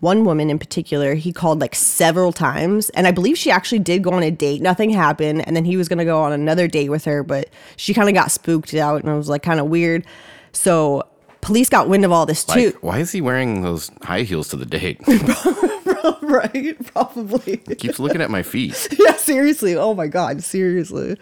One 0.00 0.24
woman 0.24 0.50
in 0.50 0.58
particular, 0.58 1.14
he 1.14 1.32
called 1.32 1.60
like 1.60 1.74
several 1.74 2.32
times, 2.32 2.88
and 2.90 3.06
I 3.06 3.10
believe 3.10 3.38
she 3.38 3.50
actually 3.50 3.80
did 3.80 4.02
go 4.02 4.10
on 4.10 4.22
a 4.22 4.30
date. 4.30 4.62
Nothing 4.62 4.90
happened, 4.90 5.46
and 5.46 5.54
then 5.54 5.64
he 5.64 5.76
was 5.76 5.88
gonna 5.88 6.04
go 6.04 6.22
on 6.22 6.32
another 6.32 6.66
date 6.68 6.88
with 6.88 7.04
her, 7.04 7.22
but 7.22 7.48
she 7.76 7.94
kind 7.94 8.08
of 8.08 8.14
got 8.14 8.30
spooked 8.30 8.74
out 8.74 9.02
and 9.02 9.12
it 9.12 9.16
was 9.16 9.28
like 9.28 9.42
kind 9.42 9.60
of 9.60 9.66
weird. 9.66 10.04
So 10.52 11.06
Police 11.40 11.70
got 11.70 11.88
wind 11.88 12.04
of 12.04 12.12
all 12.12 12.26
this 12.26 12.44
too. 12.44 12.66
Like, 12.66 12.82
why 12.82 12.98
is 12.98 13.12
he 13.12 13.20
wearing 13.20 13.62
those 13.62 13.90
high 14.02 14.22
heels 14.22 14.48
to 14.48 14.56
the 14.56 14.66
date? 14.66 15.00
right? 16.22 16.76
Probably. 16.86 17.56
Keeps 17.56 17.98
looking 17.98 18.20
at 18.20 18.30
my 18.30 18.42
feet. 18.42 18.88
yeah, 18.98 19.14
seriously. 19.16 19.74
Oh 19.74 19.94
my 19.94 20.06
God, 20.06 20.42
seriously. 20.42 21.16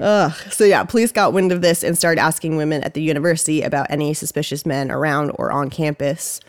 Ugh. 0.00 0.32
So, 0.50 0.64
yeah, 0.64 0.84
police 0.84 1.12
got 1.12 1.32
wind 1.32 1.50
of 1.52 1.62
this 1.62 1.82
and 1.82 1.96
started 1.96 2.20
asking 2.20 2.56
women 2.56 2.82
at 2.82 2.94
the 2.94 3.02
university 3.02 3.62
about 3.62 3.86
any 3.88 4.12
suspicious 4.12 4.66
men 4.66 4.90
around 4.90 5.30
or 5.36 5.50
on 5.50 5.70
campus. 5.70 6.40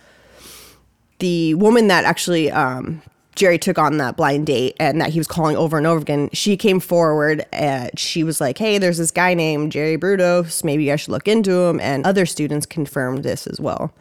The 1.23 1.53
woman 1.53 1.87
that 1.87 2.03
actually 2.03 2.51
um, 2.51 3.01
Jerry 3.33 3.57
took 3.57 3.77
on 3.77 3.95
that 3.99 4.17
blind 4.17 4.45
date 4.45 4.75
and 4.77 4.99
that 4.99 5.11
he 5.11 5.19
was 5.21 5.25
calling 5.25 5.55
over 5.55 5.77
and 5.77 5.87
over 5.87 6.01
again, 6.01 6.29
she 6.33 6.57
came 6.57 6.81
forward 6.81 7.45
and 7.53 7.97
she 7.97 8.25
was 8.25 8.41
like, 8.41 8.57
Hey, 8.57 8.77
there's 8.77 8.97
this 8.97 9.09
guy 9.09 9.33
named 9.33 9.71
Jerry 9.71 9.97
Brudos. 9.97 10.65
Maybe 10.65 10.91
I 10.91 10.97
should 10.97 11.11
look 11.11 11.29
into 11.29 11.53
him. 11.61 11.79
And 11.79 12.05
other 12.05 12.25
students 12.25 12.65
confirmed 12.65 13.23
this 13.23 13.47
as 13.47 13.61
well. 13.61 13.93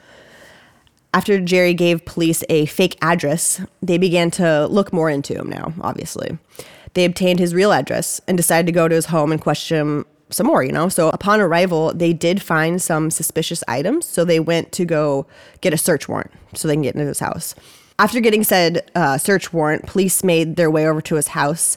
After 1.14 1.40
Jerry 1.40 1.74
gave 1.74 2.04
police 2.06 2.42
a 2.48 2.66
fake 2.66 2.98
address, 3.00 3.60
they 3.80 3.98
began 3.98 4.32
to 4.32 4.66
look 4.66 4.92
more 4.92 5.08
into 5.08 5.32
him 5.32 5.48
now, 5.48 5.74
obviously. 5.80 6.36
They 6.94 7.04
obtained 7.04 7.38
his 7.38 7.54
real 7.54 7.72
address 7.72 8.20
and 8.26 8.36
decided 8.36 8.66
to 8.66 8.72
go 8.72 8.88
to 8.88 8.96
his 8.96 9.06
home 9.06 9.30
and 9.30 9.40
question 9.40 9.78
him 9.78 10.06
some 10.32 10.46
more, 10.46 10.62
you 10.62 10.72
know? 10.72 10.88
So 10.88 11.08
upon 11.10 11.40
arrival, 11.40 11.92
they 11.94 12.12
did 12.12 12.42
find 12.42 12.80
some 12.80 13.10
suspicious 13.10 13.62
items. 13.68 14.06
So 14.06 14.24
they 14.24 14.40
went 14.40 14.72
to 14.72 14.84
go 14.84 15.26
get 15.60 15.72
a 15.72 15.78
search 15.78 16.08
warrant 16.08 16.30
so 16.54 16.68
they 16.68 16.74
can 16.74 16.82
get 16.82 16.94
into 16.94 17.06
his 17.06 17.20
house. 17.20 17.54
After 17.98 18.20
getting 18.20 18.44
said 18.44 18.90
uh, 18.94 19.18
search 19.18 19.52
warrant, 19.52 19.86
police 19.86 20.24
made 20.24 20.56
their 20.56 20.70
way 20.70 20.86
over 20.86 21.00
to 21.02 21.16
his 21.16 21.28
house. 21.28 21.76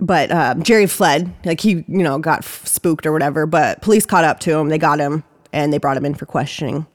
But 0.00 0.30
uh, 0.30 0.54
Jerry 0.56 0.86
fled, 0.86 1.32
like 1.44 1.60
he, 1.60 1.84
you 1.86 2.02
know, 2.02 2.18
got 2.18 2.40
f- 2.40 2.66
spooked 2.66 3.06
or 3.06 3.12
whatever. 3.12 3.46
But 3.46 3.82
police 3.82 4.04
caught 4.04 4.24
up 4.24 4.40
to 4.40 4.58
him. 4.58 4.68
They 4.68 4.78
got 4.78 4.98
him 4.98 5.22
and 5.52 5.72
they 5.72 5.78
brought 5.78 5.96
him 5.96 6.04
in 6.04 6.14
for 6.14 6.26
questioning 6.26 6.86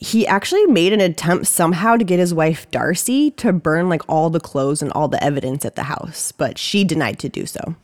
he 0.00 0.26
actually 0.26 0.64
made 0.66 0.94
an 0.94 1.00
attempt 1.00 1.46
somehow 1.46 1.94
to 1.94 2.04
get 2.04 2.18
his 2.18 2.32
wife 2.32 2.68
Darcy 2.70 3.30
to 3.32 3.52
burn 3.52 3.90
like 3.90 4.02
all 4.08 4.30
the 4.30 4.40
clothes 4.40 4.80
and 4.80 4.90
all 4.92 5.08
the 5.08 5.22
evidence 5.22 5.64
at 5.64 5.76
the 5.76 5.84
house, 5.84 6.32
but 6.32 6.56
she 6.56 6.84
denied 6.84 7.18
to 7.18 7.28
do 7.28 7.44
so. 7.44 7.76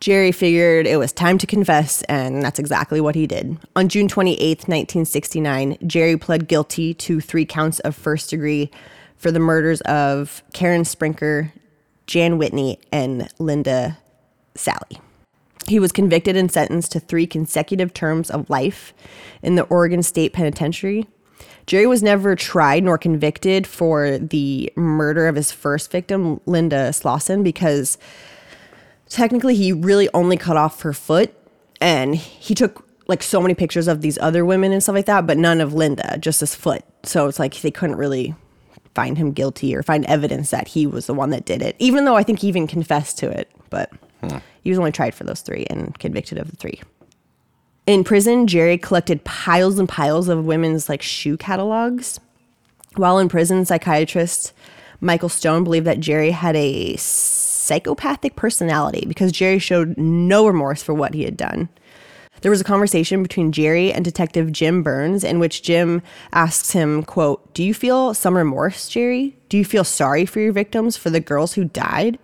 Jerry 0.00 0.30
figured 0.30 0.86
it 0.86 0.96
was 0.96 1.12
time 1.12 1.38
to 1.38 1.46
confess, 1.46 2.02
and 2.02 2.42
that's 2.42 2.58
exactly 2.58 3.00
what 3.00 3.16
he 3.16 3.26
did. 3.26 3.58
On 3.74 3.88
June 3.88 4.06
28, 4.06 4.38
1969, 4.68 5.76
Jerry 5.86 6.16
pled 6.16 6.46
guilty 6.46 6.94
to 6.94 7.20
three 7.20 7.44
counts 7.44 7.80
of 7.80 7.96
first 7.96 8.30
degree 8.30 8.70
for 9.16 9.32
the 9.32 9.40
murders 9.40 9.80
of 9.82 10.42
Karen 10.52 10.84
Sprinker, 10.84 11.52
Jan 12.06 12.38
Whitney, 12.38 12.78
and 12.92 13.28
Linda 13.40 13.98
Salee. 14.54 15.00
He 15.66 15.80
was 15.80 15.92
convicted 15.92 16.36
and 16.36 16.50
sentenced 16.50 16.92
to 16.92 17.00
three 17.00 17.26
consecutive 17.26 17.92
terms 17.92 18.30
of 18.30 18.48
life 18.48 18.94
in 19.42 19.56
the 19.56 19.64
Oregon 19.64 20.02
State 20.02 20.32
Penitentiary. 20.32 21.06
Jerry 21.66 21.86
was 21.86 22.02
never 22.02 22.34
tried 22.34 22.84
nor 22.84 22.96
convicted 22.96 23.66
for 23.66 24.16
the 24.16 24.72
murder 24.76 25.28
of 25.28 25.36
his 25.36 25.52
first 25.52 25.90
victim, 25.90 26.40
Linda 26.46 26.92
Slawson, 26.92 27.42
because 27.42 27.98
technically 29.08 29.54
he 29.54 29.72
really 29.72 30.08
only 30.14 30.36
cut 30.36 30.56
off 30.56 30.82
her 30.82 30.92
foot 30.92 31.34
and 31.80 32.14
he 32.14 32.54
took 32.54 32.84
like 33.06 33.22
so 33.22 33.40
many 33.40 33.54
pictures 33.54 33.88
of 33.88 34.02
these 34.02 34.18
other 34.18 34.44
women 34.44 34.72
and 34.72 34.82
stuff 34.82 34.94
like 34.94 35.06
that, 35.06 35.26
but 35.26 35.38
none 35.38 35.60
of 35.60 35.72
Linda, 35.72 36.18
just 36.18 36.40
his 36.40 36.54
foot. 36.54 36.84
So 37.04 37.26
it's 37.26 37.38
like 37.38 37.60
they 37.60 37.70
couldn't 37.70 37.96
really 37.96 38.34
find 38.94 39.16
him 39.16 39.32
guilty 39.32 39.74
or 39.74 39.82
find 39.82 40.04
evidence 40.06 40.50
that 40.50 40.68
he 40.68 40.86
was 40.86 41.06
the 41.06 41.14
one 41.14 41.30
that 41.30 41.44
did 41.44 41.62
it, 41.62 41.76
even 41.78 42.04
though 42.04 42.16
I 42.16 42.22
think 42.22 42.40
he 42.40 42.48
even 42.48 42.66
confessed 42.66 43.18
to 43.18 43.30
it. 43.30 43.50
But 43.70 43.90
hmm. 44.22 44.38
he 44.62 44.70
was 44.70 44.78
only 44.78 44.92
tried 44.92 45.14
for 45.14 45.24
those 45.24 45.40
three 45.40 45.66
and 45.70 45.98
convicted 45.98 46.36
of 46.36 46.50
the 46.50 46.56
three. 46.56 46.80
In 47.86 48.04
prison, 48.04 48.46
Jerry 48.46 48.76
collected 48.76 49.24
piles 49.24 49.78
and 49.78 49.88
piles 49.88 50.28
of 50.28 50.44
women's 50.44 50.88
like 50.88 51.00
shoe 51.00 51.38
catalogs. 51.38 52.20
While 52.96 53.18
in 53.18 53.30
prison, 53.30 53.64
psychiatrist 53.64 54.52
Michael 55.00 55.28
Stone 55.28 55.64
believed 55.64 55.86
that 55.86 56.00
Jerry 56.00 56.32
had 56.32 56.56
a 56.56 56.96
psychopathic 57.68 58.34
personality 58.34 59.04
because 59.06 59.30
Jerry 59.30 59.58
showed 59.58 59.96
no 59.96 60.46
remorse 60.46 60.82
for 60.82 60.94
what 60.94 61.14
he 61.14 61.24
had 61.24 61.36
done. 61.36 61.68
There 62.40 62.50
was 62.50 62.60
a 62.60 62.64
conversation 62.64 63.22
between 63.22 63.52
Jerry 63.52 63.92
and 63.92 64.04
Detective 64.04 64.52
Jim 64.52 64.82
Burns 64.82 65.24
in 65.24 65.38
which 65.38 65.62
Jim 65.62 66.02
asks 66.32 66.70
him, 66.72 67.02
quote, 67.02 67.52
"Do 67.52 67.62
you 67.62 67.74
feel 67.74 68.14
some 68.14 68.36
remorse, 68.36 68.88
Jerry? 68.88 69.36
Do 69.48 69.58
you 69.58 69.64
feel 69.64 69.84
sorry 69.84 70.24
for 70.24 70.40
your 70.40 70.52
victims, 70.52 70.96
for 70.96 71.10
the 71.10 71.20
girls 71.20 71.54
who 71.54 71.64
died?" 71.64 72.18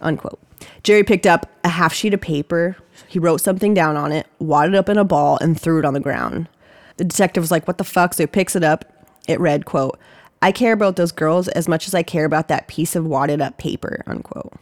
Unquote. 0.00 0.40
Jerry 0.82 1.04
picked 1.04 1.26
up 1.26 1.50
a 1.64 1.68
half 1.68 1.92
sheet 1.92 2.14
of 2.14 2.20
paper. 2.20 2.76
He 3.08 3.18
wrote 3.18 3.40
something 3.40 3.74
down 3.74 3.96
on 3.96 4.10
it, 4.10 4.26
wadded 4.38 4.74
up 4.74 4.88
in 4.88 4.96
a 4.98 5.04
ball, 5.04 5.38
and 5.40 5.60
threw 5.60 5.78
it 5.78 5.84
on 5.84 5.94
the 5.94 6.00
ground. 6.00 6.48
The 6.96 7.04
detective 7.04 7.42
was 7.42 7.50
like, 7.50 7.66
What 7.66 7.78
the 7.78 7.84
fuck? 7.84 8.14
So 8.14 8.22
he 8.22 8.26
picks 8.26 8.56
it 8.56 8.64
up. 8.64 8.84
It 9.28 9.40
read, 9.40 9.66
quote, 9.66 9.98
I 10.42 10.52
care 10.52 10.72
about 10.72 10.96
those 10.96 11.12
girls 11.12 11.48
as 11.48 11.68
much 11.68 11.86
as 11.86 11.94
I 11.94 12.02
care 12.02 12.24
about 12.24 12.48
that 12.48 12.68
piece 12.68 12.94
of 12.94 13.06
wadded 13.06 13.40
up 13.40 13.58
paper, 13.58 14.02
unquote. 14.06 14.52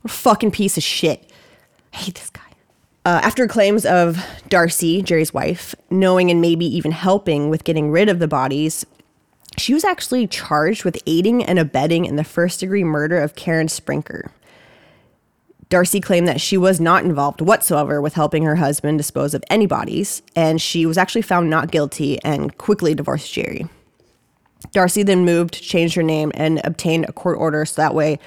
What 0.00 0.12
a 0.12 0.16
fucking 0.16 0.52
piece 0.52 0.76
of 0.76 0.82
shit. 0.82 1.30
I 1.92 1.96
hate 1.98 2.14
this 2.14 2.30
guy. 2.30 2.40
Uh, 3.04 3.20
after 3.22 3.48
claims 3.48 3.84
of 3.84 4.24
Darcy, 4.48 5.02
Jerry's 5.02 5.34
wife, 5.34 5.74
knowing 5.90 6.30
and 6.30 6.40
maybe 6.40 6.64
even 6.64 6.92
helping 6.92 7.50
with 7.50 7.64
getting 7.64 7.90
rid 7.90 8.08
of 8.08 8.20
the 8.20 8.28
bodies, 8.28 8.86
she 9.58 9.74
was 9.74 9.84
actually 9.84 10.26
charged 10.26 10.84
with 10.84 11.02
aiding 11.06 11.44
and 11.44 11.58
abetting 11.58 12.04
in 12.04 12.16
the 12.16 12.24
first 12.24 12.60
degree 12.60 12.84
murder 12.84 13.20
of 13.20 13.34
Karen 13.34 13.68
Sprinker. 13.68 14.30
Darcy 15.68 16.00
claimed 16.00 16.28
that 16.28 16.40
she 16.40 16.56
was 16.56 16.80
not 16.80 17.04
involved 17.04 17.40
whatsoever 17.40 18.00
with 18.00 18.14
helping 18.14 18.44
her 18.44 18.56
husband 18.56 18.98
dispose 18.98 19.34
of 19.34 19.42
any 19.50 19.66
bodies, 19.66 20.22
and 20.36 20.60
she 20.60 20.86
was 20.86 20.98
actually 20.98 21.22
found 21.22 21.50
not 21.50 21.70
guilty 21.70 22.22
and 22.22 22.56
quickly 22.58 22.94
divorced 22.94 23.32
Jerry. 23.32 23.66
Darcy 24.72 25.02
then 25.02 25.24
moved, 25.24 25.62
changed 25.62 25.94
her 25.94 26.02
name, 26.02 26.32
and 26.34 26.60
obtained 26.64 27.06
a 27.08 27.12
court 27.12 27.38
order 27.38 27.64
so 27.64 27.80
that 27.80 27.94
way 27.94 28.18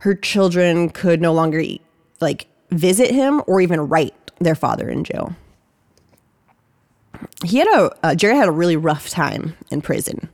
her 0.00 0.14
children 0.14 0.88
could 0.88 1.20
no 1.20 1.32
longer 1.32 1.62
like 2.20 2.46
visit 2.70 3.10
him 3.10 3.42
or 3.46 3.60
even 3.60 3.88
write 3.88 4.14
their 4.38 4.54
father 4.54 4.88
in 4.88 5.04
jail. 5.04 5.34
He 7.44 7.58
had 7.58 7.68
a 7.68 7.90
uh, 8.02 8.14
Jerry 8.14 8.36
had 8.36 8.48
a 8.48 8.52
really 8.52 8.76
rough 8.76 9.10
time 9.10 9.54
in 9.70 9.82
prison. 9.82 10.28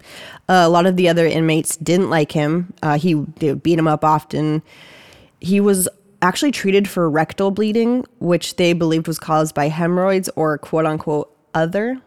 Uh, 0.49 0.63
a 0.65 0.69
lot 0.69 0.87
of 0.87 0.97
the 0.97 1.09
other 1.09 1.27
inmates 1.27 1.77
didn't 1.77 2.11
like 2.11 2.31
him. 2.33 2.73
Uh, 2.83 2.99
he 2.99 3.15
they 3.15 3.49
would 3.49 3.63
beat 3.63 3.79
him 3.79 3.89
up 3.89 4.05
often. 4.05 4.63
He 5.41 5.59
was 5.59 5.89
actually 6.23 6.53
treated 6.53 6.89
for 6.89 7.11
rectal 7.11 7.51
bleeding, 7.51 8.05
which 8.21 8.57
they 8.57 8.73
believed 8.73 9.09
was 9.09 9.19
caused 9.19 9.55
by 9.55 9.69
hemorrhoids 9.69 10.29
or 10.37 10.59
quote 10.59 10.87
unquote 10.87 11.37
other. 11.55 12.01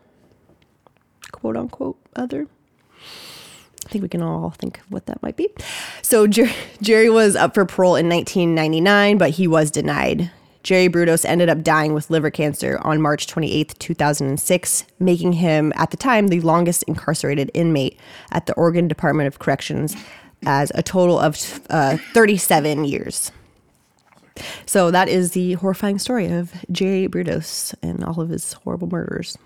Quote 1.32 1.58
unquote 1.58 1.98
other. 2.16 2.48
Think 3.90 4.04
we 4.04 4.10
can 4.10 4.22
all 4.22 4.52
think 4.52 4.80
of 4.80 4.92
what 4.92 5.08
that 5.08 5.22
might 5.24 5.36
be. 5.36 5.50
So 6.02 6.28
Jer- 6.28 6.52
Jerry 6.82 7.10
was 7.10 7.36
up 7.36 7.54
for 7.54 7.66
parole 7.66 7.96
in 7.96 8.08
1999, 8.08 9.18
but 9.18 9.32
he 9.32 9.48
was 9.48 9.72
denied. 9.72 10.32
Jerry 10.62 10.90
Brudos 10.90 11.26
ended 11.26 11.50
up 11.50 11.64
dying 11.64 11.94
with 11.94 12.10
liver 12.10 12.30
cancer 12.30 12.80
on 12.84 13.02
March 13.02 13.28
28, 13.28 13.76
2006, 13.80 14.86
making 15.00 15.34
him, 15.34 15.72
at 15.76 15.92
the 15.92 15.98
time, 15.98 16.28
the 16.28 16.42
longest 16.42 16.84
incarcerated 16.84 17.50
inmate 17.54 17.98
at 18.32 18.46
the 18.46 18.54
Oregon 18.54 18.88
Department 18.88 19.28
of 19.28 19.40
Corrections 19.40 19.96
as 20.46 20.72
a 20.76 20.84
total 20.84 21.18
of 21.18 21.62
uh, 21.70 21.98
37 22.14 22.86
years. 22.86 23.32
So 24.66 24.92
that 24.92 25.10
is 25.10 25.32
the 25.32 25.54
horrifying 25.54 26.00
story 26.00 26.28
of 26.28 26.54
Jerry 26.72 27.08
Brudos 27.08 27.74
and 27.82 28.04
all 28.04 28.22
of 28.22 28.30
his 28.30 28.54
horrible 28.54 28.88
murders. 28.88 29.38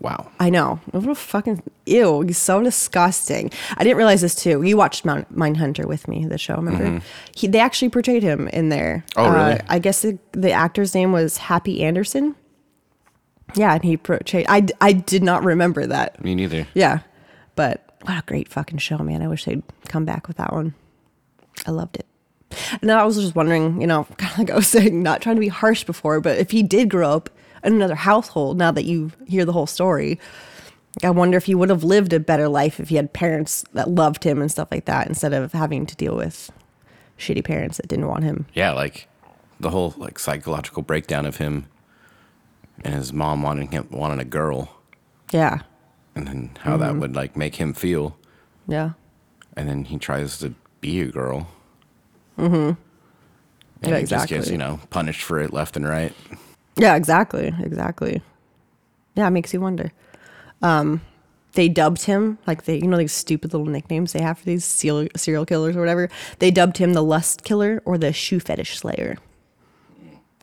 Wow. 0.00 0.30
I 0.40 0.50
know. 0.50 0.80
What 0.90 1.06
a 1.06 1.14
fucking 1.14 1.62
ew. 1.86 2.22
He's 2.22 2.38
so 2.38 2.62
disgusting. 2.62 3.50
I 3.76 3.84
didn't 3.84 3.98
realize 3.98 4.20
this 4.20 4.34
too. 4.34 4.62
You 4.62 4.76
watched 4.76 5.04
Mount, 5.04 5.34
Mindhunter 5.34 5.84
with 5.84 6.08
me, 6.08 6.24
the 6.26 6.38
show, 6.38 6.56
remember? 6.56 6.84
Mm-hmm. 6.84 6.98
He, 7.36 7.46
they 7.46 7.60
actually 7.60 7.90
portrayed 7.90 8.22
him 8.22 8.48
in 8.48 8.68
there. 8.68 9.04
Oh, 9.16 9.30
really? 9.30 9.60
Uh, 9.60 9.64
I 9.68 9.78
guess 9.78 10.02
the, 10.02 10.18
the, 10.32 10.50
actor's 10.50 10.94
name 10.94 11.12
was 11.12 11.36
Happy 11.36 11.82
Anderson. 11.84 12.34
Yeah, 13.54 13.74
and 13.74 13.84
he 13.84 13.96
portrayed. 13.96 14.46
I, 14.48 14.66
I 14.80 14.92
did 14.92 15.22
not 15.22 15.44
remember 15.44 15.86
that. 15.86 16.22
Me 16.24 16.34
neither. 16.34 16.66
Yeah. 16.74 17.00
But 17.54 17.84
what 18.02 18.18
a 18.18 18.22
great 18.26 18.48
fucking 18.48 18.78
show, 18.78 18.98
man. 18.98 19.22
I 19.22 19.28
wish 19.28 19.44
they'd 19.44 19.62
come 19.88 20.04
back 20.04 20.26
with 20.26 20.38
that 20.38 20.52
one. 20.52 20.74
I 21.66 21.70
loved 21.70 21.96
it. 21.96 22.06
And 22.80 22.90
I 22.90 23.04
was 23.04 23.16
just 23.16 23.34
wondering, 23.34 23.80
you 23.80 23.86
know, 23.86 24.04
kind 24.16 24.32
of 24.32 24.38
like 24.38 24.50
I 24.50 24.56
was 24.56 24.66
saying, 24.66 25.02
not 25.02 25.22
trying 25.22 25.36
to 25.36 25.40
be 25.40 25.48
harsh 25.48 25.84
before, 25.84 26.20
but 26.20 26.38
if 26.38 26.50
he 26.50 26.62
did 26.62 26.90
grow 26.90 27.10
up 27.10 27.30
in 27.64 27.74
another 27.74 27.94
household, 27.94 28.58
now 28.58 28.70
that 28.70 28.84
you 28.84 29.12
hear 29.26 29.44
the 29.44 29.52
whole 29.52 29.66
story, 29.66 30.18
I 31.02 31.10
wonder 31.10 31.36
if 31.36 31.44
he 31.46 31.54
would 31.54 31.70
have 31.70 31.84
lived 31.84 32.12
a 32.12 32.20
better 32.20 32.48
life 32.48 32.78
if 32.78 32.88
he 32.88 32.96
had 32.96 33.12
parents 33.12 33.64
that 33.72 33.88
loved 33.88 34.24
him 34.24 34.40
and 34.40 34.50
stuff 34.50 34.68
like 34.70 34.84
that 34.84 35.06
instead 35.06 35.32
of 35.32 35.52
having 35.52 35.86
to 35.86 35.96
deal 35.96 36.16
with 36.16 36.50
shitty 37.18 37.44
parents 37.44 37.78
that 37.78 37.88
didn't 37.88 38.08
want 38.08 38.24
him. 38.24 38.46
Yeah, 38.52 38.72
like 38.72 39.08
the 39.60 39.70
whole 39.70 39.94
like 39.96 40.18
psychological 40.18 40.82
breakdown 40.82 41.24
of 41.24 41.36
him 41.36 41.66
and 42.84 42.94
his 42.94 43.12
mom 43.12 43.42
wanting 43.42 43.70
him 43.70 43.88
wanting 43.90 44.18
a 44.18 44.24
girl. 44.24 44.76
Yeah. 45.30 45.60
And 46.14 46.26
then 46.26 46.50
how 46.60 46.72
mm-hmm. 46.72 46.80
that 46.82 46.96
would 46.96 47.16
like 47.16 47.36
make 47.36 47.56
him 47.56 47.72
feel. 47.72 48.16
Yeah. 48.68 48.90
And 49.56 49.68
then 49.68 49.84
he 49.84 49.98
tries 49.98 50.38
to 50.38 50.54
be 50.80 51.00
a 51.00 51.06
girl. 51.06 51.48
Mm-hmm. 52.38 52.72
And 53.82 53.90
yeah, 53.90 53.98
he 53.98 54.06
just 54.06 54.28
gets, 54.28 54.50
you 54.50 54.58
know, 54.58 54.80
punished 54.90 55.22
for 55.22 55.40
it 55.40 55.52
left 55.52 55.76
and 55.76 55.86
right. 55.86 56.14
Yeah, 56.82 56.96
exactly. 56.96 57.54
Exactly. 57.60 58.22
Yeah, 59.14 59.28
it 59.28 59.30
makes 59.30 59.54
you 59.54 59.60
wonder. 59.60 59.92
Um, 60.62 61.00
they 61.52 61.68
dubbed 61.68 62.02
him 62.02 62.38
like 62.44 62.64
they, 62.64 62.76
you 62.76 62.88
know, 62.88 62.96
these 62.96 63.12
stupid 63.12 63.52
little 63.52 63.68
nicknames 63.68 64.12
they 64.12 64.20
have 64.20 64.38
for 64.38 64.44
these 64.46 64.64
serial 64.64 65.08
serial 65.16 65.46
killers 65.46 65.76
or 65.76 65.80
whatever. 65.80 66.08
They 66.40 66.50
dubbed 66.50 66.78
him 66.78 66.94
the 66.94 67.02
lust 67.02 67.44
killer 67.44 67.80
or 67.84 67.98
the 67.98 68.12
shoe 68.12 68.40
fetish 68.40 68.78
slayer. 68.78 69.16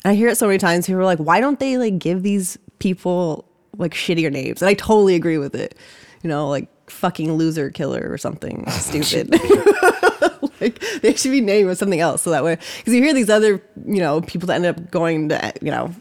I 0.06 0.13
hear 0.13 0.30
it 0.30 0.38
so 0.38 0.47
many 0.47 0.60
times. 0.60 0.86
People 0.86 1.02
are 1.02 1.06
like, 1.06 1.19
why 1.19 1.41
don't 1.41 1.60
they 1.60 1.78
like 1.78 1.99
give 1.99 2.23
these 2.23 2.58
people 2.80 3.43
like 3.78 3.93
shittier 3.93 4.32
names? 4.32 4.62
And 4.62 4.69
I 4.69 4.75
totally 4.75 5.15
agree 5.15 5.39
with 5.39 5.56
it. 5.56 5.75
You 6.23 6.30
know, 6.30 6.47
like 6.47 6.69
fucking 6.89 7.34
loser 7.34 7.69
killer 7.69 8.08
or 8.10 8.17
something 8.17 8.65
stupid. 8.69 9.30
like 10.62 10.80
they 11.02 11.15
should 11.15 11.32
be 11.32 11.41
named 11.41 11.67
with 11.67 11.78
something 11.78 11.99
else 11.99 12.21
so 12.21 12.30
that 12.30 12.45
way 12.45 12.58
because 12.78 12.93
you 12.93 13.04
hear 13.04 13.13
these 13.13 13.30
other 13.30 13.62
you 13.86 13.99
know 13.99 14.21
people 14.21 14.47
that 14.47 14.56
end 14.56 14.65
up 14.65 14.91
going 14.91 15.30
to 15.30 15.54
you 15.62 15.71
know 15.71 15.93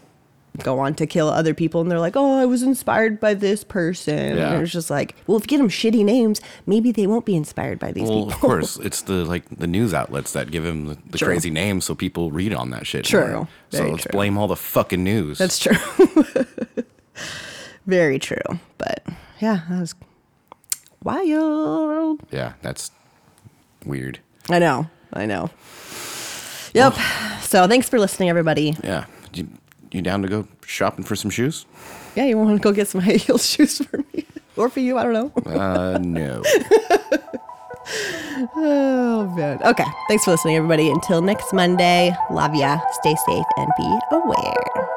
go 0.63 0.79
on 0.79 0.93
to 0.95 1.05
kill 1.05 1.29
other 1.29 1.53
people 1.53 1.79
and 1.79 1.89
they're 1.91 1.99
like 1.99 2.15
oh 2.17 2.39
i 2.41 2.45
was 2.45 2.63
inspired 2.63 3.19
by 3.19 3.33
this 3.33 3.63
person 3.63 4.35
Yeah. 4.35 4.53
and 4.53 4.63
it's 4.63 4.71
just 4.71 4.89
like 4.89 5.15
well 5.27 5.37
if 5.37 5.43
you 5.43 5.47
get 5.47 5.57
them 5.59 5.69
shitty 5.69 6.03
names 6.03 6.41
maybe 6.65 6.91
they 6.91 7.07
won't 7.07 7.25
be 7.25 7.35
inspired 7.35 7.79
by 7.79 7.91
these 7.91 8.09
Well, 8.09 8.25
people 8.25 8.33
of 8.33 8.39
course, 8.39 8.77
it's 8.83 9.01
the 9.03 9.23
like 9.25 9.47
the 9.49 9.67
news 9.67 9.93
outlets 9.93 10.33
that 10.33 10.51
give 10.51 10.65
him 10.65 10.87
the, 10.87 10.97
the 11.11 11.17
crazy 11.19 11.49
names, 11.51 11.85
so 11.85 11.95
people 11.95 12.31
read 12.31 12.53
on 12.53 12.71
that 12.71 12.85
shit. 12.87 13.05
True. 13.05 13.31
more. 13.33 13.47
So 13.69 13.77
Very 13.77 13.91
let's 13.91 14.03
true. 14.03 14.11
blame 14.11 14.37
all 14.37 14.47
the 14.47 14.55
fucking 14.57 15.03
news. 15.03 15.37
that's 15.37 15.59
true 15.59 15.75
very 17.87 18.19
true 18.19 18.59
but 18.77 19.03
yeah 19.39 19.61
that 19.69 19.79
was 19.79 19.95
wild 21.03 22.19
yeah, 22.31 22.53
that's 22.61 22.91
weird. 23.85 24.19
i 24.49 24.59
know 24.59 24.89
i 25.13 25.25
know 25.25 25.49
yep 26.73 26.93
so 27.41 27.67
thanks 27.67 27.87
for 27.89 27.99
listening 27.99 28.29
everybody 28.29 28.75
Yeah, 28.83 29.05
you, 29.33 29.47
you 29.91 30.01
down 30.01 30.21
to 30.21 30.27
go 30.27 30.47
shopping 30.65 31.03
for 31.03 31.15
some 31.15 31.31
shoes? 31.31 31.65
yeah 32.15 32.25
you 32.25 32.37
want 32.37 32.55
to 32.55 32.61
go 32.63 32.71
get 32.73 32.87
some 32.87 33.01
high 33.07 33.13
heel 33.13 33.37
shoes 33.37 33.77
for 33.85 33.97
me 34.13 34.25
or 34.57 34.69
for 34.69 34.79
you 34.81 34.97
i 34.97 35.03
don't 35.03 35.13
know 35.13 35.31
Uh, 35.51 35.97
no. 36.01 36.43
Oh 38.55 39.33
man. 39.35 39.59
Okay. 39.63 39.83
Thanks 40.07 40.23
for 40.23 40.31
listening, 40.31 40.55
everybody. 40.55 40.89
Until 40.91 41.21
next 41.21 41.51
Monday, 41.53 42.15
love 42.31 42.53
ya. 42.53 42.79
Stay 43.01 43.15
safe 43.25 43.45
and 43.57 43.69
be 43.77 43.99
aware. 44.11 44.89